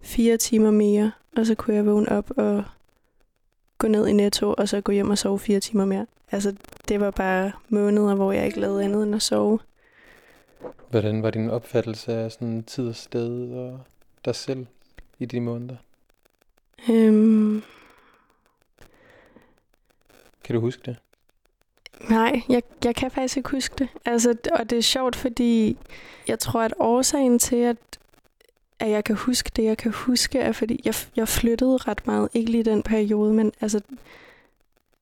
[0.00, 2.64] fire timer mere, og så kunne jeg vågne op og
[3.78, 6.06] gå ned i Netto, og så gå hjem og sove fire timer mere.
[6.32, 6.56] Altså,
[6.88, 9.58] det var bare måneder, hvor jeg ikke lavede andet end at sove.
[10.90, 13.80] Hvordan var din opfattelse af sådan tid og sted og
[14.24, 14.66] dig selv
[15.18, 15.76] i de måneder?
[16.90, 17.62] Øhm,
[20.44, 20.96] Kan du huske det?
[22.08, 23.88] Nej, jeg, jeg kan faktisk ikke huske det.
[24.04, 25.76] Altså, og det er sjovt, fordi
[26.28, 27.76] jeg tror, at årsagen til, at,
[28.78, 32.28] at jeg kan huske det, jeg kan huske, er fordi, jeg, jeg flyttede ret meget.
[32.34, 33.80] Ikke lige den periode, men altså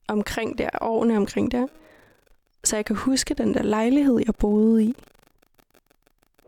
[0.08, 1.66] omkring der, årene omkring der.
[2.64, 4.94] Så jeg kan huske den der lejlighed, jeg boede i.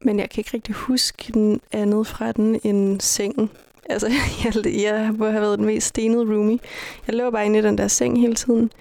[0.03, 3.51] Men jeg kan ikke rigtig huske den andet fra den end sengen.
[3.89, 4.13] Altså,
[4.45, 6.59] jeg, jeg må have været den mest stenede roomie.
[7.07, 8.73] Jeg lå bare inde i den der seng hele tiden.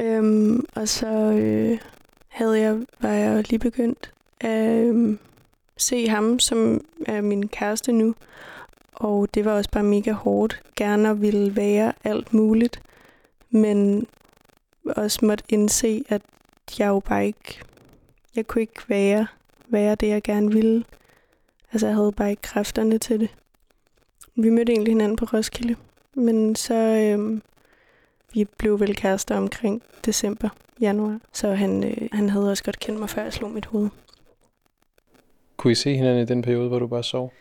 [0.00, 1.78] Øhm, og så øh,
[2.28, 5.18] havde jeg, var jeg lige begyndt at øh,
[5.76, 8.14] se ham, som er min kæreste nu.
[8.92, 10.62] Og det var også bare mega hårdt.
[10.76, 12.82] Gerne ville være alt muligt.
[13.50, 14.06] Men
[14.84, 16.22] også måtte indse, at
[16.78, 17.60] jeg jo bare ikke...
[18.36, 19.26] Jeg kunne ikke være,
[19.68, 20.84] være det, jeg gerne ville.
[21.72, 23.34] Altså, jeg havde bare ikke kræfterne til det.
[24.36, 25.76] Vi mødte egentlig hinanden på Roskilde.
[26.14, 26.74] Men så...
[26.74, 27.40] Øh,
[28.34, 30.48] vi blev vel kærester omkring december,
[30.80, 31.20] januar.
[31.32, 33.88] Så han, øh, han havde også godt kendt mig, før jeg slog mit hoved.
[35.56, 37.32] Kunne I se hinanden i den periode, hvor du bare sov?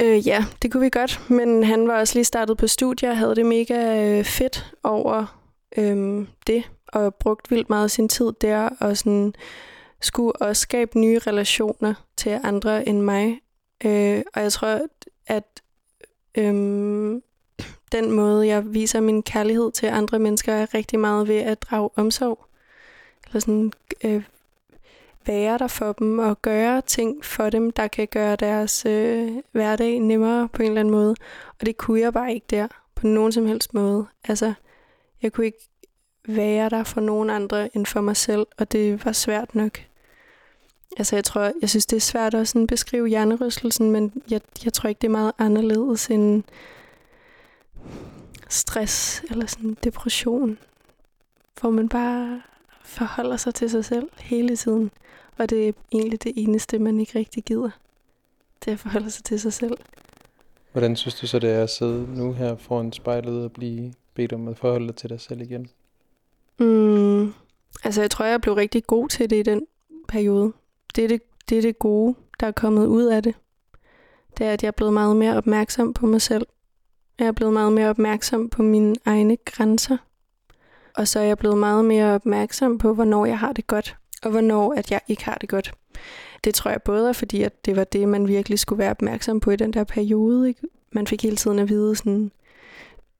[0.00, 3.18] Øh, ja, det kunne vi godt, men han var også lige startet på studier og
[3.18, 5.40] havde det mega øh, fedt over
[5.76, 9.34] øh, det, og brugt vildt meget af sin tid der, og sådan
[10.00, 13.40] skulle også skabe nye relationer til andre end mig.
[13.84, 14.80] Øh, og jeg tror,
[15.26, 15.62] at
[16.38, 17.20] øh,
[17.92, 21.90] den måde, jeg viser min kærlighed til andre mennesker, er rigtig meget ved at drage
[21.96, 22.44] omsorg.
[23.26, 23.72] Eller sådan
[24.04, 24.22] øh,
[25.26, 30.00] være der for dem og gøre ting for dem, der kan gøre deres øh, hverdag
[30.00, 31.14] nemmere på en eller anden måde.
[31.60, 34.06] Og det kunne jeg bare ikke der på nogen som helst måde.
[34.24, 34.52] Altså,
[35.22, 35.68] jeg kunne ikke
[36.28, 39.80] være der for nogen andre end for mig selv, og det var svært nok.
[40.98, 44.72] Altså, jeg tror, jeg synes, det er svært at sådan beskrive hjernerystelsen, men jeg, jeg
[44.72, 46.42] tror ikke, det er meget anderledes end
[48.48, 50.58] stress eller sådan depression,
[51.60, 52.42] hvor man bare
[52.82, 54.90] forholder sig til sig selv hele tiden.
[55.38, 57.70] Og det er egentlig det eneste, man ikke rigtig gider.
[58.64, 59.78] Det er at forholde sig til sig selv.
[60.72, 64.32] Hvordan synes du så, det er at sidde nu her foran spejlet og blive bedt
[64.32, 65.70] om at forholde dig til dig selv igen?
[66.58, 67.34] Mm,
[67.84, 69.66] altså, jeg tror, jeg blev rigtig god til det i den
[70.08, 70.52] periode.
[70.96, 73.34] Det er det, det er det gode, der er kommet ud af det.
[74.38, 76.46] Det er, at jeg er blevet meget mere opmærksom på mig selv.
[77.18, 79.96] Jeg er blevet meget mere opmærksom på mine egne grænser.
[80.94, 84.30] Og så er jeg blevet meget mere opmærksom på, hvornår jeg har det godt, og
[84.30, 85.72] hvornår at jeg ikke har det godt.
[86.44, 89.40] Det tror jeg både er, fordi at det var det, man virkelig skulle være opmærksom
[89.40, 90.48] på i den der periode.
[90.48, 90.60] Ikke?
[90.92, 92.30] Man fik hele tiden at vide sådan,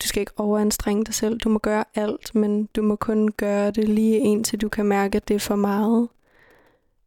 [0.02, 1.38] du skal ikke overanstrenge dig selv.
[1.38, 5.16] Du må gøre alt, men du må kun gøre det lige indtil du kan mærke,
[5.16, 6.08] at det er for meget.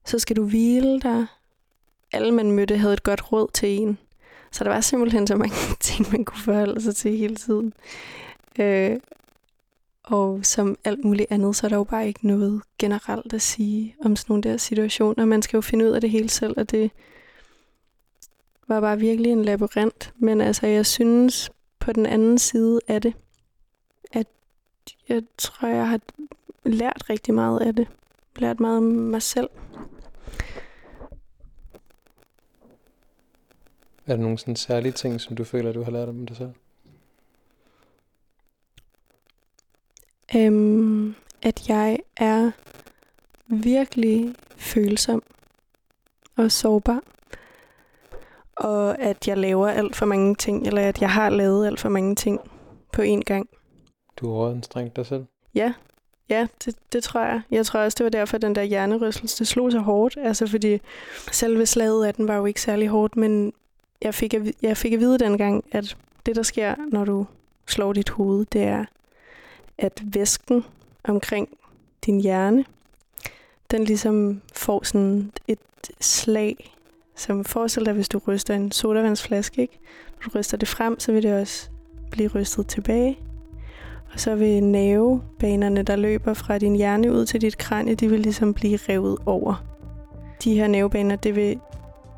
[0.06, 1.26] Så skal du hvile dig.
[2.12, 3.98] Alle man mødte havde et godt råd til en.
[4.52, 7.74] Så der var simpelthen så mange ting, man kunne forholde sig til hele tiden.
[8.60, 8.98] Øh,
[10.04, 13.96] og som alt muligt andet, så er der jo bare ikke noget generelt at sige
[14.06, 15.26] om sådan nogle der situationer.
[15.26, 16.92] Man skal jo finde ud af det hele selv, og det
[18.68, 20.14] var bare virkelig en labyrint.
[20.18, 23.14] Men altså, jeg synes på den anden side af det,
[24.12, 24.28] at
[25.10, 26.00] jeg tror, jeg har
[26.64, 27.88] lært rigtig meget af det.
[28.36, 29.50] Lært meget om mig selv.
[34.08, 36.52] Er der nogle sådan særlige ting, som du føler, du har lært om dig selv?
[40.36, 42.52] Øhm, at jeg er
[43.48, 45.24] virkelig følsom
[46.38, 47.02] og sårbar.
[48.56, 51.90] Og at jeg laver alt for mange ting, eller at jeg har lavet alt for
[51.90, 52.40] mange ting
[52.94, 53.50] på én gang.
[54.18, 55.26] Du har anstrengt dig selv?
[55.56, 55.74] Ja,
[56.30, 57.42] ja det, det tror jeg.
[57.52, 60.18] Jeg tror også, det var derfor, at den der hjernerystelse slog så hårdt.
[60.18, 60.80] Altså fordi
[61.32, 63.54] selve slaget af den var jo ikke særlig hårdt, men,
[64.02, 67.26] jeg fik, at, jeg fik at vide dengang, at det, der sker, når du
[67.68, 68.86] slår dit hoved, det er,
[69.78, 70.66] at væsken
[71.04, 71.50] omkring
[72.06, 72.66] din hjerne,
[73.72, 75.60] den ligesom får sådan et
[76.00, 76.76] slag,
[77.16, 79.80] som forestil dig, hvis du ryster en sodavandsflaske, ikke?
[80.12, 81.70] Når du ryster det frem, så vil det også
[82.12, 83.20] blive rystet tilbage.
[84.14, 88.20] Og så vil nervebanerne, der løber fra din hjerne ud til dit kranie, de vil
[88.20, 89.64] ligesom blive revet over.
[90.44, 91.60] De her nervebaner, det vil,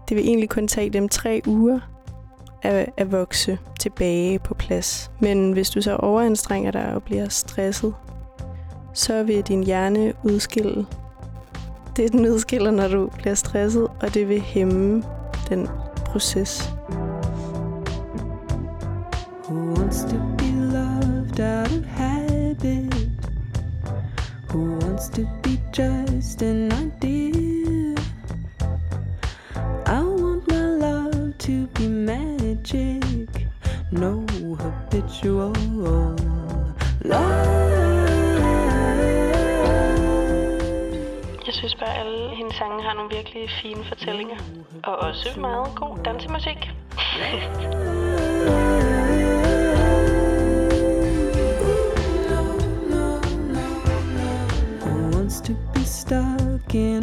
[0.10, 1.80] det vil egentlig kun tage dem tre uger
[2.62, 5.12] at, at vokse tilbage på plads.
[5.20, 7.94] Men hvis du så overanstrenger dig og bliver stresset,
[8.94, 10.86] så vil din hjerne udskille
[11.96, 15.04] det, den udskiller, når du bliver stresset, og det vil hæmme
[15.50, 15.68] den
[16.06, 16.74] proces.
[19.50, 23.10] Who wants to be loved out of habit?
[24.50, 27.93] Who wants to be just an idea?
[34.94, 35.54] Habitual
[37.02, 37.34] love.
[41.46, 44.38] Jeg synes bare, at alle hendes sange har nogle virkelig fine fortællinger.
[44.84, 46.72] Og også meget god dansemusik.
[55.16, 57.03] Wants to be stuck in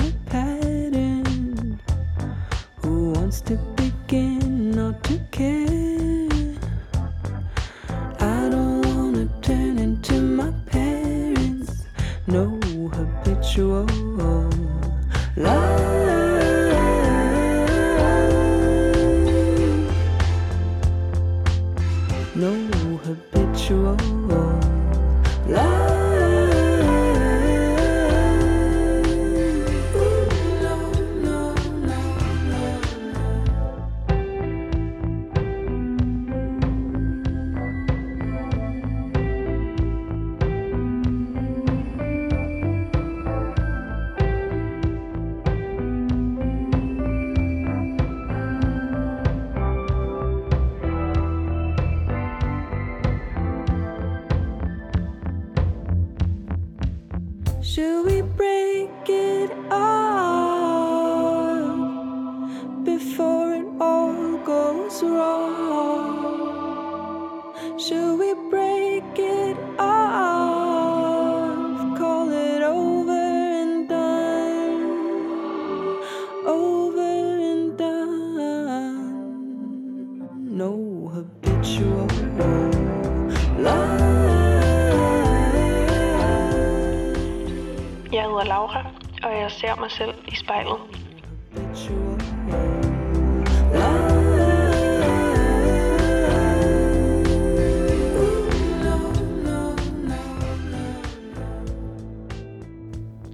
[89.51, 90.76] jeg ser mig selv i spejlet.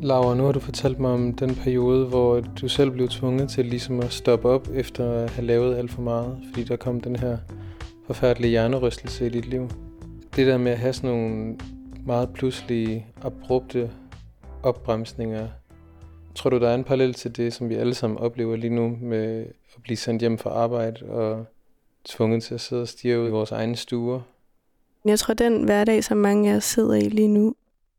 [0.03, 3.64] Laura, nu har du fortalt mig om den periode, hvor du selv blev tvunget til
[3.64, 7.17] ligesom at stoppe op efter at have lavet alt for meget, fordi der kom den
[7.17, 7.39] her
[8.07, 9.71] forfærdelige hjernerystelse i dit liv.
[10.37, 11.57] Det der med at have sådan nogle
[12.07, 13.91] meget pludselige, abrupte
[14.62, 15.49] opbremsninger,
[16.37, 18.99] tror du, der er en parallel til det, som vi alle sammen oplever lige nu
[19.01, 21.47] med at blive sendt hjem fra arbejde og
[22.05, 24.20] tvunget til at sidde og stige ud i vores egne stuer?
[25.05, 27.55] Jeg tror, den hverdag, som mange af os sidder i lige nu,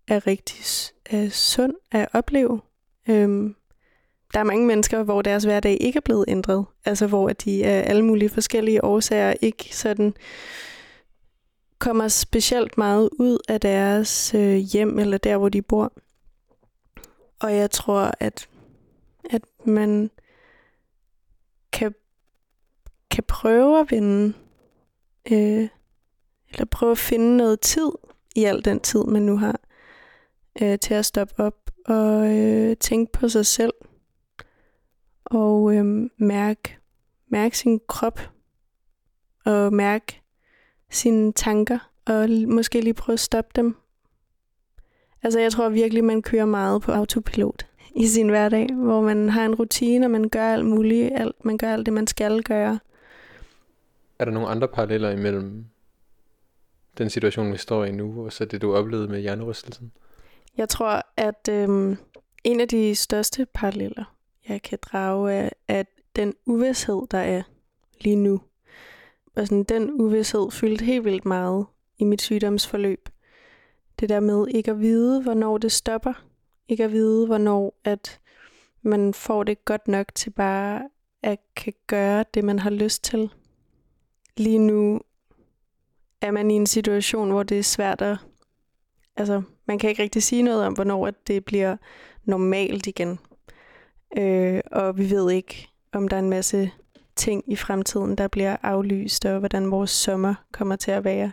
[0.07, 0.65] er rigtig
[1.09, 2.61] er sund at opleve.
[3.09, 3.55] Øhm,
[4.33, 6.65] der er mange mennesker, hvor deres hverdag ikke er blevet ændret.
[6.85, 10.13] Altså hvor at de af alle mulige forskellige årsager ikke sådan
[11.79, 15.93] kommer specielt meget ud af deres øh, hjem eller der, hvor de bor.
[17.39, 18.49] Og jeg tror, at,
[19.29, 20.11] at man
[21.71, 21.95] kan,
[23.11, 24.33] kan prøve at vinde
[25.31, 25.69] øh,
[26.49, 27.91] eller prøve at finde noget tid
[28.35, 29.59] i al den tid, man nu har,
[30.61, 33.73] øh, til at stoppe op og øh, tænke på sig selv.
[35.25, 36.77] Og øh, mærke,
[37.27, 38.19] mærke sin krop.
[39.45, 40.21] Og mærke
[40.89, 41.91] sine tanker.
[42.05, 43.75] Og måske lige prøve at stoppe dem.
[45.27, 47.65] Altså jeg tror virkelig, man kører meget på autopilot
[47.95, 51.11] i sin hverdag, hvor man har en rutine, og man gør alt muligt.
[51.15, 52.79] Alt, man gør alt det, man skal gøre.
[54.19, 55.65] Er der nogle andre paralleller imellem
[56.97, 59.91] den situation, vi står i nu, og så det, du oplevede med hjernerystelsen?
[60.57, 61.97] Jeg tror, at øhm,
[62.43, 64.15] en af de største paralleller,
[64.49, 67.41] jeg kan drage, er, at den uvidshed, der er
[68.01, 68.41] lige nu.
[69.35, 71.65] Og sådan, den uvidshed fyldte helt vildt meget
[71.97, 73.09] i mit sygdomsforløb.
[73.99, 76.13] Det der med ikke at vide, hvornår det stopper.
[76.67, 78.19] Ikke at vide, hvornår at
[78.81, 80.89] man får det godt nok til bare
[81.23, 83.29] at kan gøre det, man har lyst til.
[84.37, 85.01] Lige nu
[86.21, 88.17] er man i en situation, hvor det er svært at...
[89.15, 91.77] Altså, man kan ikke rigtig sige noget om, hvornår at det bliver
[92.23, 93.19] normalt igen.
[94.17, 96.71] Øh, og vi ved ikke, om der er en masse
[97.15, 101.31] ting i fremtiden, der bliver aflyst, og hvordan vores sommer kommer til at være.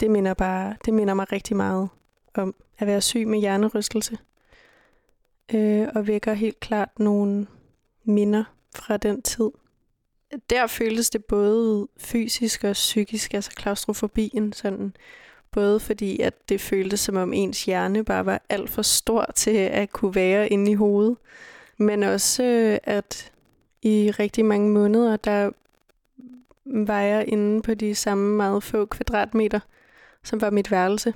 [0.00, 1.88] Det minder, bare, det minder mig rigtig meget
[2.34, 4.18] om at være syg med hjernerystelse.
[5.54, 7.46] Øh, og vækker helt klart nogle
[8.04, 9.50] minder fra den tid.
[10.50, 14.94] Der føltes det både fysisk og psykisk, altså klaustrofobien, sådan
[15.50, 19.56] både fordi, at det føltes som om ens hjerne bare var alt for stor til
[19.56, 21.16] at kunne være inde i hovedet,
[21.78, 23.32] men også øh, at
[23.82, 25.50] i rigtig mange måneder, der
[26.64, 29.60] var jeg inde på de samme meget få kvadratmeter,
[30.24, 31.14] som var mit værelse,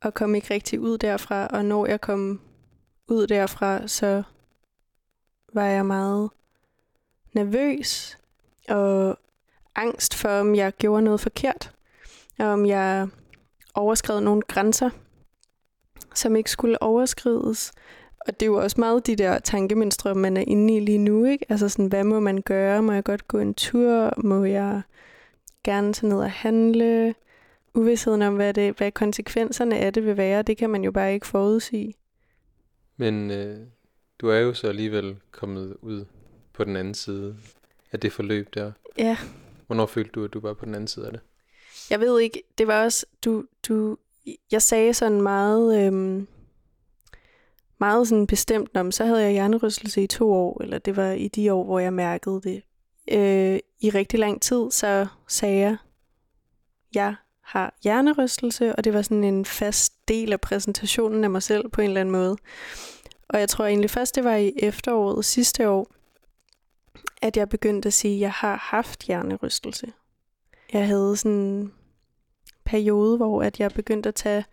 [0.00, 2.40] og kom ikke rigtig ud derfra, og når jeg kom
[3.08, 4.22] ud derfra, så
[5.52, 6.30] var jeg meget
[7.32, 8.18] nervøs
[8.68, 9.18] og
[9.74, 11.72] angst for, om jeg gjorde noget forkert,
[12.38, 13.08] og om jeg
[13.74, 14.90] overskred nogle grænser,
[16.14, 17.72] som ikke skulle overskrides.
[18.20, 21.24] Og det er jo også meget de der tankemønstre, man er inde i lige nu,
[21.24, 21.46] ikke?
[21.48, 22.82] Altså sådan, hvad må man gøre?
[22.82, 24.12] Må jeg godt gå en tur?
[24.16, 24.82] Må jeg
[25.64, 27.14] gerne tage ned og handle?
[27.78, 31.14] Uvidsheden om, hvad, det, hvad konsekvenserne af det vil være, det kan man jo bare
[31.14, 31.94] ikke forudsige.
[32.96, 33.58] Men øh,
[34.18, 36.04] du er jo så alligevel kommet ud
[36.52, 37.36] på den anden side
[37.92, 38.72] af det forløb der.
[38.98, 39.16] Ja,
[39.66, 41.20] Hvornår følte du, at du var på den anden side af det?
[41.90, 43.96] Jeg ved ikke, det var også, du, du,
[44.52, 46.28] jeg sagde sådan meget, øhm,
[47.78, 51.28] meget sådan bestemt, om så havde jeg hjernerystelse i to år, eller det var i
[51.28, 52.62] de år, hvor jeg mærkede det.
[53.12, 55.76] Øh, I rigtig lang tid, så sagde jeg,
[56.94, 57.14] jeg
[57.48, 61.80] har hjernerystelse, og det var sådan en fast del af præsentationen af mig selv på
[61.80, 62.36] en eller anden måde.
[63.28, 65.90] Og jeg tror egentlig først, det var i efteråret sidste år,
[67.22, 69.92] at jeg begyndte at sige, at jeg har haft hjernerystelse.
[70.72, 71.72] Jeg havde sådan en
[72.64, 74.44] periode, hvor at jeg begyndte at tage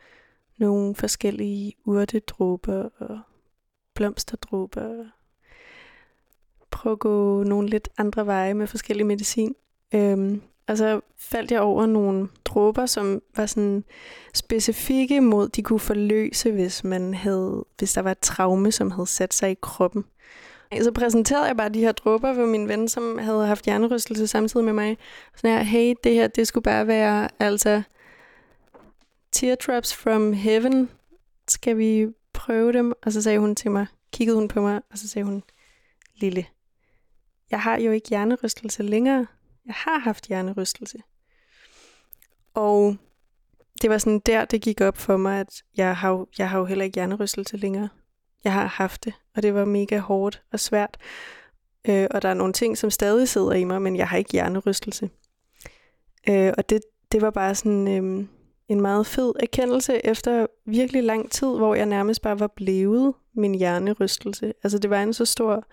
[0.57, 3.19] nogle forskellige urtedråber og
[3.93, 4.81] blomsterdråber.
[4.81, 5.05] og
[6.71, 9.55] Prøve at gå nogle lidt andre veje med forskellig medicin.
[9.93, 13.83] Øhm, og så faldt jeg over nogle dråber, som var sådan
[14.33, 19.07] specifikke mod, de kunne forløse, hvis man havde, hvis der var et traume, som havde
[19.07, 20.05] sat sig i kroppen.
[20.81, 24.65] Så præsenterede jeg bare de her dråber for min ven, som havde haft hjernerystelse samtidig
[24.65, 24.97] med mig.
[25.35, 27.81] Sådan her, hey, det her, det skulle bare være, altså,
[29.31, 30.89] teardrops from heaven.
[31.47, 32.93] Skal vi prøve dem?
[33.01, 35.43] Og så sagde hun til mig, kiggede hun på mig, og så sagde hun,
[36.15, 36.45] Lille,
[37.51, 39.27] jeg har jo ikke hjernerystelse længere.
[39.65, 40.97] Jeg har haft hjernerystelse.
[42.53, 42.95] Og
[43.81, 46.59] det var sådan der, det gik op for mig, at jeg har, jo, jeg har
[46.59, 47.89] jo heller ikke hjernerystelse længere.
[48.43, 50.97] Jeg har haft det, og det var mega hårdt og svært.
[51.87, 54.31] Øh, og der er nogle ting, som stadig sidder i mig, men jeg har ikke
[54.31, 55.09] hjernerystelse.
[56.29, 58.27] Øh, og det, det var bare sådan øh,
[58.67, 63.55] en meget fed erkendelse efter virkelig lang tid, hvor jeg nærmest bare var blevet min
[63.55, 64.53] hjernerystelse.
[64.63, 65.67] Altså det var en så stor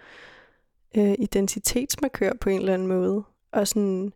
[0.97, 3.24] øh, identitetsmarkør på en eller anden måde.
[3.53, 4.12] Og sådan,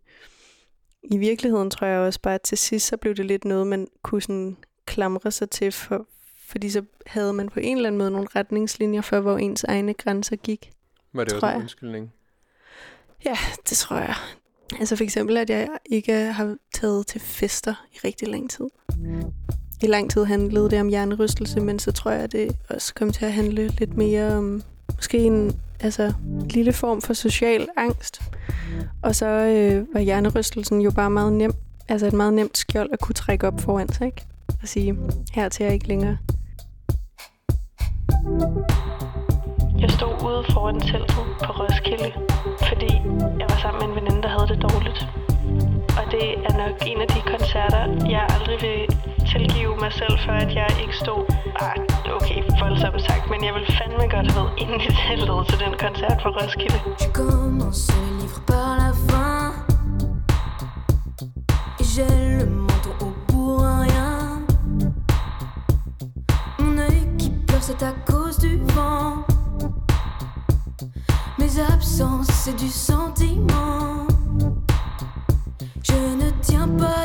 [1.03, 3.89] i virkeligheden tror jeg også bare, at til sidst så blev det lidt noget, man
[4.03, 4.57] kunne sådan
[4.87, 6.07] klamre sig til, for,
[6.47, 9.95] fordi så havde man på en eller anden måde nogle retningslinjer for, hvor ens egne
[9.95, 10.73] grænser gik.
[11.13, 12.13] Var det også en undskyldning?
[13.25, 13.37] Ja,
[13.69, 14.15] det tror jeg.
[14.81, 18.65] Altså for eksempel, at jeg ikke har taget til fester i rigtig lang tid.
[19.83, 23.13] I lang tid handlede det om hjernerystelse, men så tror jeg, at det også kom
[23.13, 24.63] til at handle lidt mere om
[24.97, 26.13] måske en altså,
[26.51, 28.23] lille form for social angst.
[29.03, 31.53] Og så øh, var hjernerystelsen jo bare meget nem,
[31.89, 34.23] altså et meget nemt skjold at kunne trække op foran sig, ikke?
[34.63, 34.97] Og sige,
[35.33, 36.19] her til jeg ikke længere.
[39.81, 41.11] Jeg stod ude foran teltet
[41.45, 42.13] på Roskilde,
[42.69, 42.93] fordi
[43.41, 45.01] jeg var sammen med en veninde, der havde det dårligt.
[45.99, 47.85] Og det er nok en af de koncerter,
[48.15, 48.59] jeg aldrig
[49.81, 50.95] mig selv for, at jeg ikke.
[51.61, 51.77] Ah,
[53.31, 54.29] men jeg vil fandme godt
[55.51, 55.75] til den
[58.47, 59.53] par la fin.
[61.81, 62.47] J'ai
[67.67, 69.25] c'est à cause du vent.
[71.39, 73.76] Mes absences, c'est du sentiment.
[76.47, 76.96] tiens pas.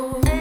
[0.00, 0.39] amor.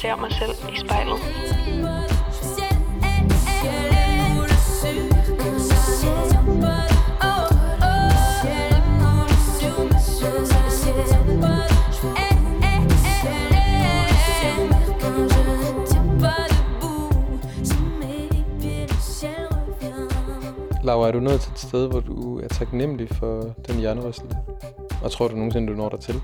[0.00, 1.18] Ser mig selv i spejlet.
[20.84, 24.36] Laura, er du nået til et sted, hvor du er taknemmelig for den hjernerystelse?
[25.02, 26.20] Og tror du nogensinde, du når der til?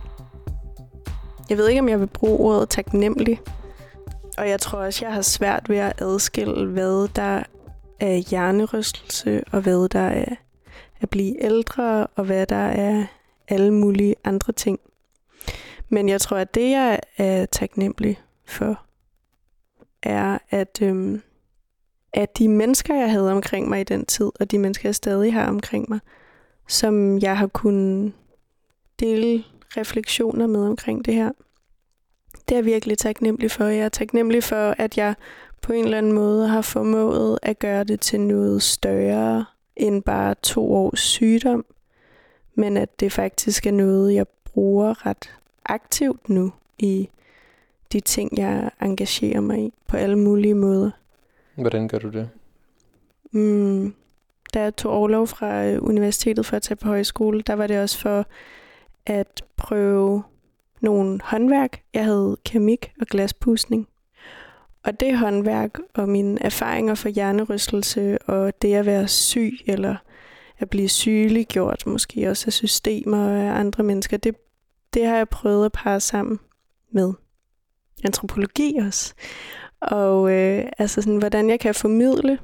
[1.50, 3.40] Jeg ved ikke, om jeg vil bruge ordet taknemmelig.
[4.38, 7.42] Og jeg tror også, jeg har svært ved at adskille, hvad der
[8.00, 10.34] er hjernerystelse, og hvad der er
[11.00, 13.06] at blive ældre, og hvad der er
[13.48, 14.80] alle mulige andre ting.
[15.88, 18.80] Men jeg tror, at det, jeg er taknemmelig for,
[20.02, 21.22] er, at, øhm,
[22.12, 25.32] at de mennesker, jeg havde omkring mig i den tid, og de mennesker, jeg stadig
[25.32, 26.00] har omkring mig,
[26.68, 28.12] som jeg har kunnet
[29.00, 29.44] dele
[29.76, 31.30] refleksioner med omkring det her.
[32.48, 33.64] Det er jeg virkelig taknemmelig for.
[33.64, 35.14] Jeg er taknemmelig for, at jeg
[35.60, 39.44] på en eller anden måde har formået at gøre det til noget større
[39.76, 41.64] end bare to års sygdom,
[42.54, 45.30] men at det faktisk er noget, jeg bruger ret
[45.64, 47.08] aktivt nu i
[47.92, 50.90] de ting, jeg engagerer mig i på alle mulige måder.
[51.54, 52.28] Hvordan gør du det?
[53.30, 53.94] Mm,
[54.54, 57.80] da jeg tog overlov fra øh, universitetet for at tage på højskole, der var det
[57.80, 58.26] også for
[59.06, 60.22] at prøve
[60.84, 61.82] nogle håndværk.
[61.94, 63.88] Jeg havde keramik og glaspusning.
[64.84, 69.96] Og det håndværk og mine erfaringer for hjernerystelse og det at være syg eller
[70.58, 74.36] at blive sygeliggjort, måske også af systemer og af andre mennesker, det,
[74.94, 76.38] det har jeg prøvet at parre sammen
[76.92, 77.12] med
[78.04, 79.14] antropologi også.
[79.80, 82.38] Og øh, altså sådan, hvordan jeg kan formidle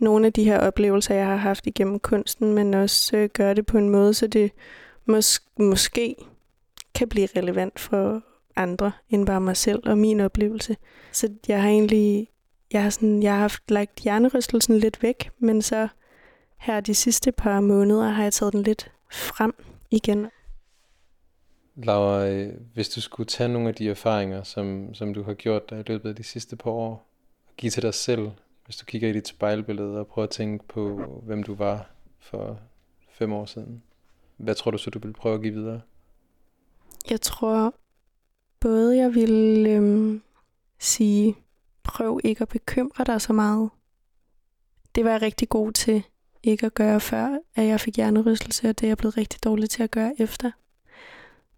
[0.00, 3.66] nogle af de her oplevelser, jeg har haft igennem kunsten, men også øh, gøre det
[3.66, 4.50] på en måde, så det
[5.10, 6.16] mås- måske
[6.94, 8.22] kan blive relevant for
[8.56, 10.76] andre end bare mig selv og min oplevelse.
[11.12, 12.28] Så jeg har egentlig
[12.72, 15.88] jeg har, sådan, jeg har haft lagt hjernerystelsen lidt væk, men så
[16.58, 19.54] her de sidste par måneder har jeg taget den lidt frem
[19.90, 20.26] igen.
[21.76, 25.80] Laura, hvis du skulle tage nogle af de erfaringer, som, som du har gjort dig
[25.80, 26.90] i løbet af de sidste par år,
[27.48, 28.30] og give til dig selv,
[28.64, 32.60] hvis du kigger i dit spejlbillede og prøver at tænke på, hvem du var for
[33.10, 33.82] fem år siden,
[34.36, 35.80] hvad tror du så, du vil prøve at give videre?
[37.10, 37.74] Jeg tror
[38.60, 40.22] både, jeg vil øhm,
[40.78, 41.36] sige,
[41.82, 43.70] prøv ikke at bekymre dig så meget.
[44.94, 46.02] Det var jeg rigtig god til
[46.42, 49.70] ikke at gøre før, at jeg fik hjernerystelse, og det er jeg blevet rigtig dårlig
[49.70, 50.50] til at gøre efter.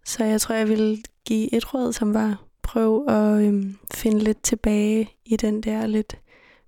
[0.05, 4.43] Så jeg tror, jeg vil give et råd, som var, prøv at øhm, finde lidt
[4.43, 6.19] tilbage i den der lidt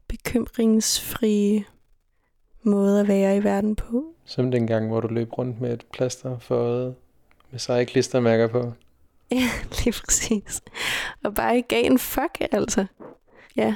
[0.07, 1.65] bekymringsfrie
[2.63, 4.13] måde at være i verden på.
[4.25, 6.95] Som den gang, hvor du løb rundt med et plaster for øjet
[7.51, 8.73] med seje klistermærker på.
[9.31, 9.49] Ja,
[9.83, 10.61] lige præcis.
[11.23, 12.85] Og bare ikke gav en fuck, altså.
[13.55, 13.75] Ja.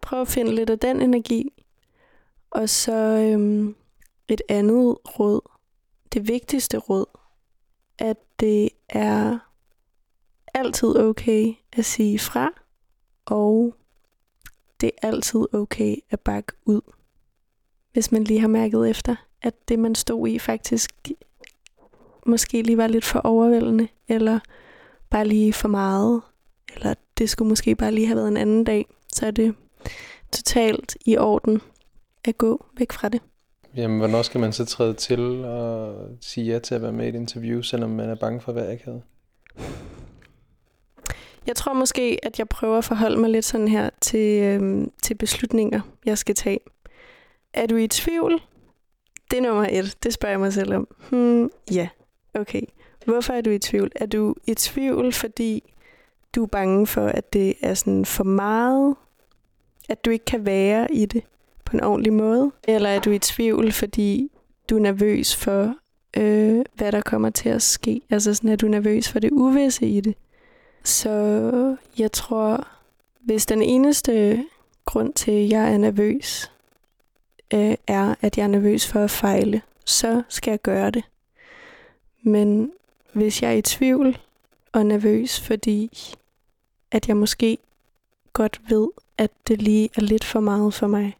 [0.00, 1.64] Prøv at finde lidt af den energi.
[2.50, 3.76] Og så øhm,
[4.28, 5.40] et andet råd.
[6.12, 7.06] Det vigtigste råd.
[7.98, 9.38] At det er
[10.54, 12.50] altid okay at sige fra.
[13.24, 13.74] Og
[14.80, 16.80] det er altid okay at bakke ud.
[17.92, 20.90] Hvis man lige har mærket efter, at det man stod i faktisk
[22.26, 24.38] måske lige var lidt for overvældende, eller
[25.10, 26.22] bare lige for meget,
[26.74, 29.54] eller det skulle måske bare lige have været en anden dag, så er det
[30.32, 31.60] totalt i orden
[32.24, 33.20] at gå væk fra det.
[33.76, 37.08] Jamen, hvornår skal man så træde til og sige ja til at være med i
[37.08, 39.02] et interview, selvom man er bange for at være akavet?
[41.46, 45.14] Jeg tror måske, at jeg prøver at forholde mig lidt sådan her til, øhm, til
[45.14, 46.60] beslutninger, jeg skal tage.
[47.54, 48.42] Er du i tvivl?
[49.30, 49.96] Det er nummer et.
[50.02, 50.88] Det spørger jeg mig selv om.
[51.10, 51.88] Hmm, ja,
[52.34, 52.62] okay.
[53.04, 53.90] Hvorfor er du i tvivl?
[53.94, 55.72] Er du i tvivl, fordi
[56.34, 58.96] du er bange for, at det er sådan for meget?
[59.88, 61.22] At du ikke kan være i det
[61.64, 62.52] på en ordentlig måde?
[62.68, 64.30] Eller er du i tvivl, fordi
[64.70, 65.74] du er nervøs for,
[66.16, 68.00] øh, hvad der kommer til at ske?
[68.10, 70.14] Altså sådan, er du nervøs for det uvisse i det?
[70.84, 72.68] Så jeg tror,
[73.20, 74.44] hvis den eneste
[74.84, 76.52] grund til, at jeg er nervøs,
[77.54, 81.04] øh, er, at jeg er nervøs for at fejle, så skal jeg gøre det.
[82.22, 82.72] Men
[83.12, 84.18] hvis jeg er i tvivl
[84.72, 85.90] og nervøs, fordi
[86.90, 87.58] at jeg måske
[88.32, 91.16] godt ved, at det lige er lidt for meget for mig,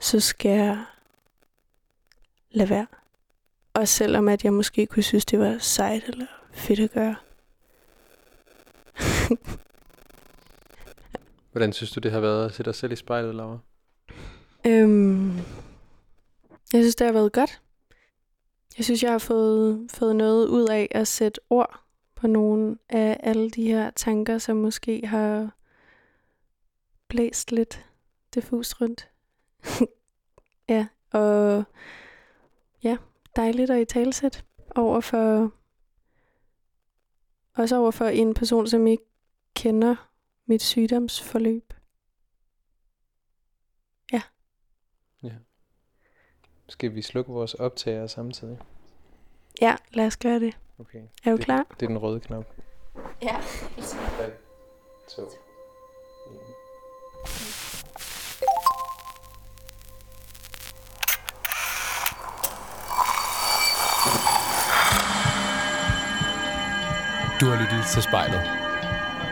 [0.00, 0.84] så skal jeg
[2.50, 2.86] lade være.
[3.74, 7.16] Og selvom at jeg måske kunne synes, det var sejt eller fedt at gøre.
[11.52, 13.58] Hvordan synes du, det har været at se dig selv i spejlet, Laura?
[14.66, 15.36] Øhm,
[16.72, 17.60] jeg synes, det har været godt.
[18.78, 21.80] Jeg synes, jeg har fået, fået noget ud af at sætte ord
[22.14, 25.56] på nogle af alle de her tanker, som måske har
[27.08, 27.86] blæst lidt
[28.34, 29.08] diffust rundt.
[30.68, 31.64] ja, og
[32.82, 32.96] ja,
[33.36, 35.52] dejligt at i talsæt over for
[37.54, 39.04] også over for en person, som ikke
[39.54, 40.10] kender
[40.46, 41.72] mit sygdomsforløb.
[46.68, 48.58] Skal vi slukke vores optager samtidig?
[49.60, 50.56] Ja, lad os gøre det.
[50.80, 51.02] Okay.
[51.24, 51.66] Er du det, klar?
[51.80, 52.44] Det er den røde knap.
[53.22, 53.36] Ja.
[55.08, 55.22] 2.
[67.40, 68.42] Du har lyttet til Spejlet.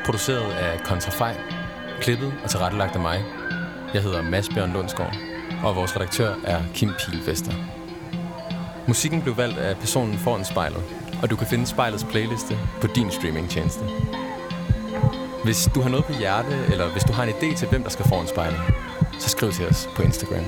[0.07, 1.35] Produceret af Kontrafej,
[2.01, 3.19] klippet og tilrettelagt af mig.
[3.95, 5.15] Jeg hedder Mads Bjørn Lundsgaard,
[5.67, 7.53] og vores redaktør er Kim Pilvester.
[8.89, 10.83] Musikken blev valgt af personen foran spejlet,
[11.23, 13.85] og du kan finde spejlets playliste på din streamingtjeneste.
[15.45, 17.91] Hvis du har noget på hjerte, eller hvis du har en idé til, hvem der
[17.91, 18.61] skal foran spejlet,
[19.19, 20.45] så skriv til os på Instagram.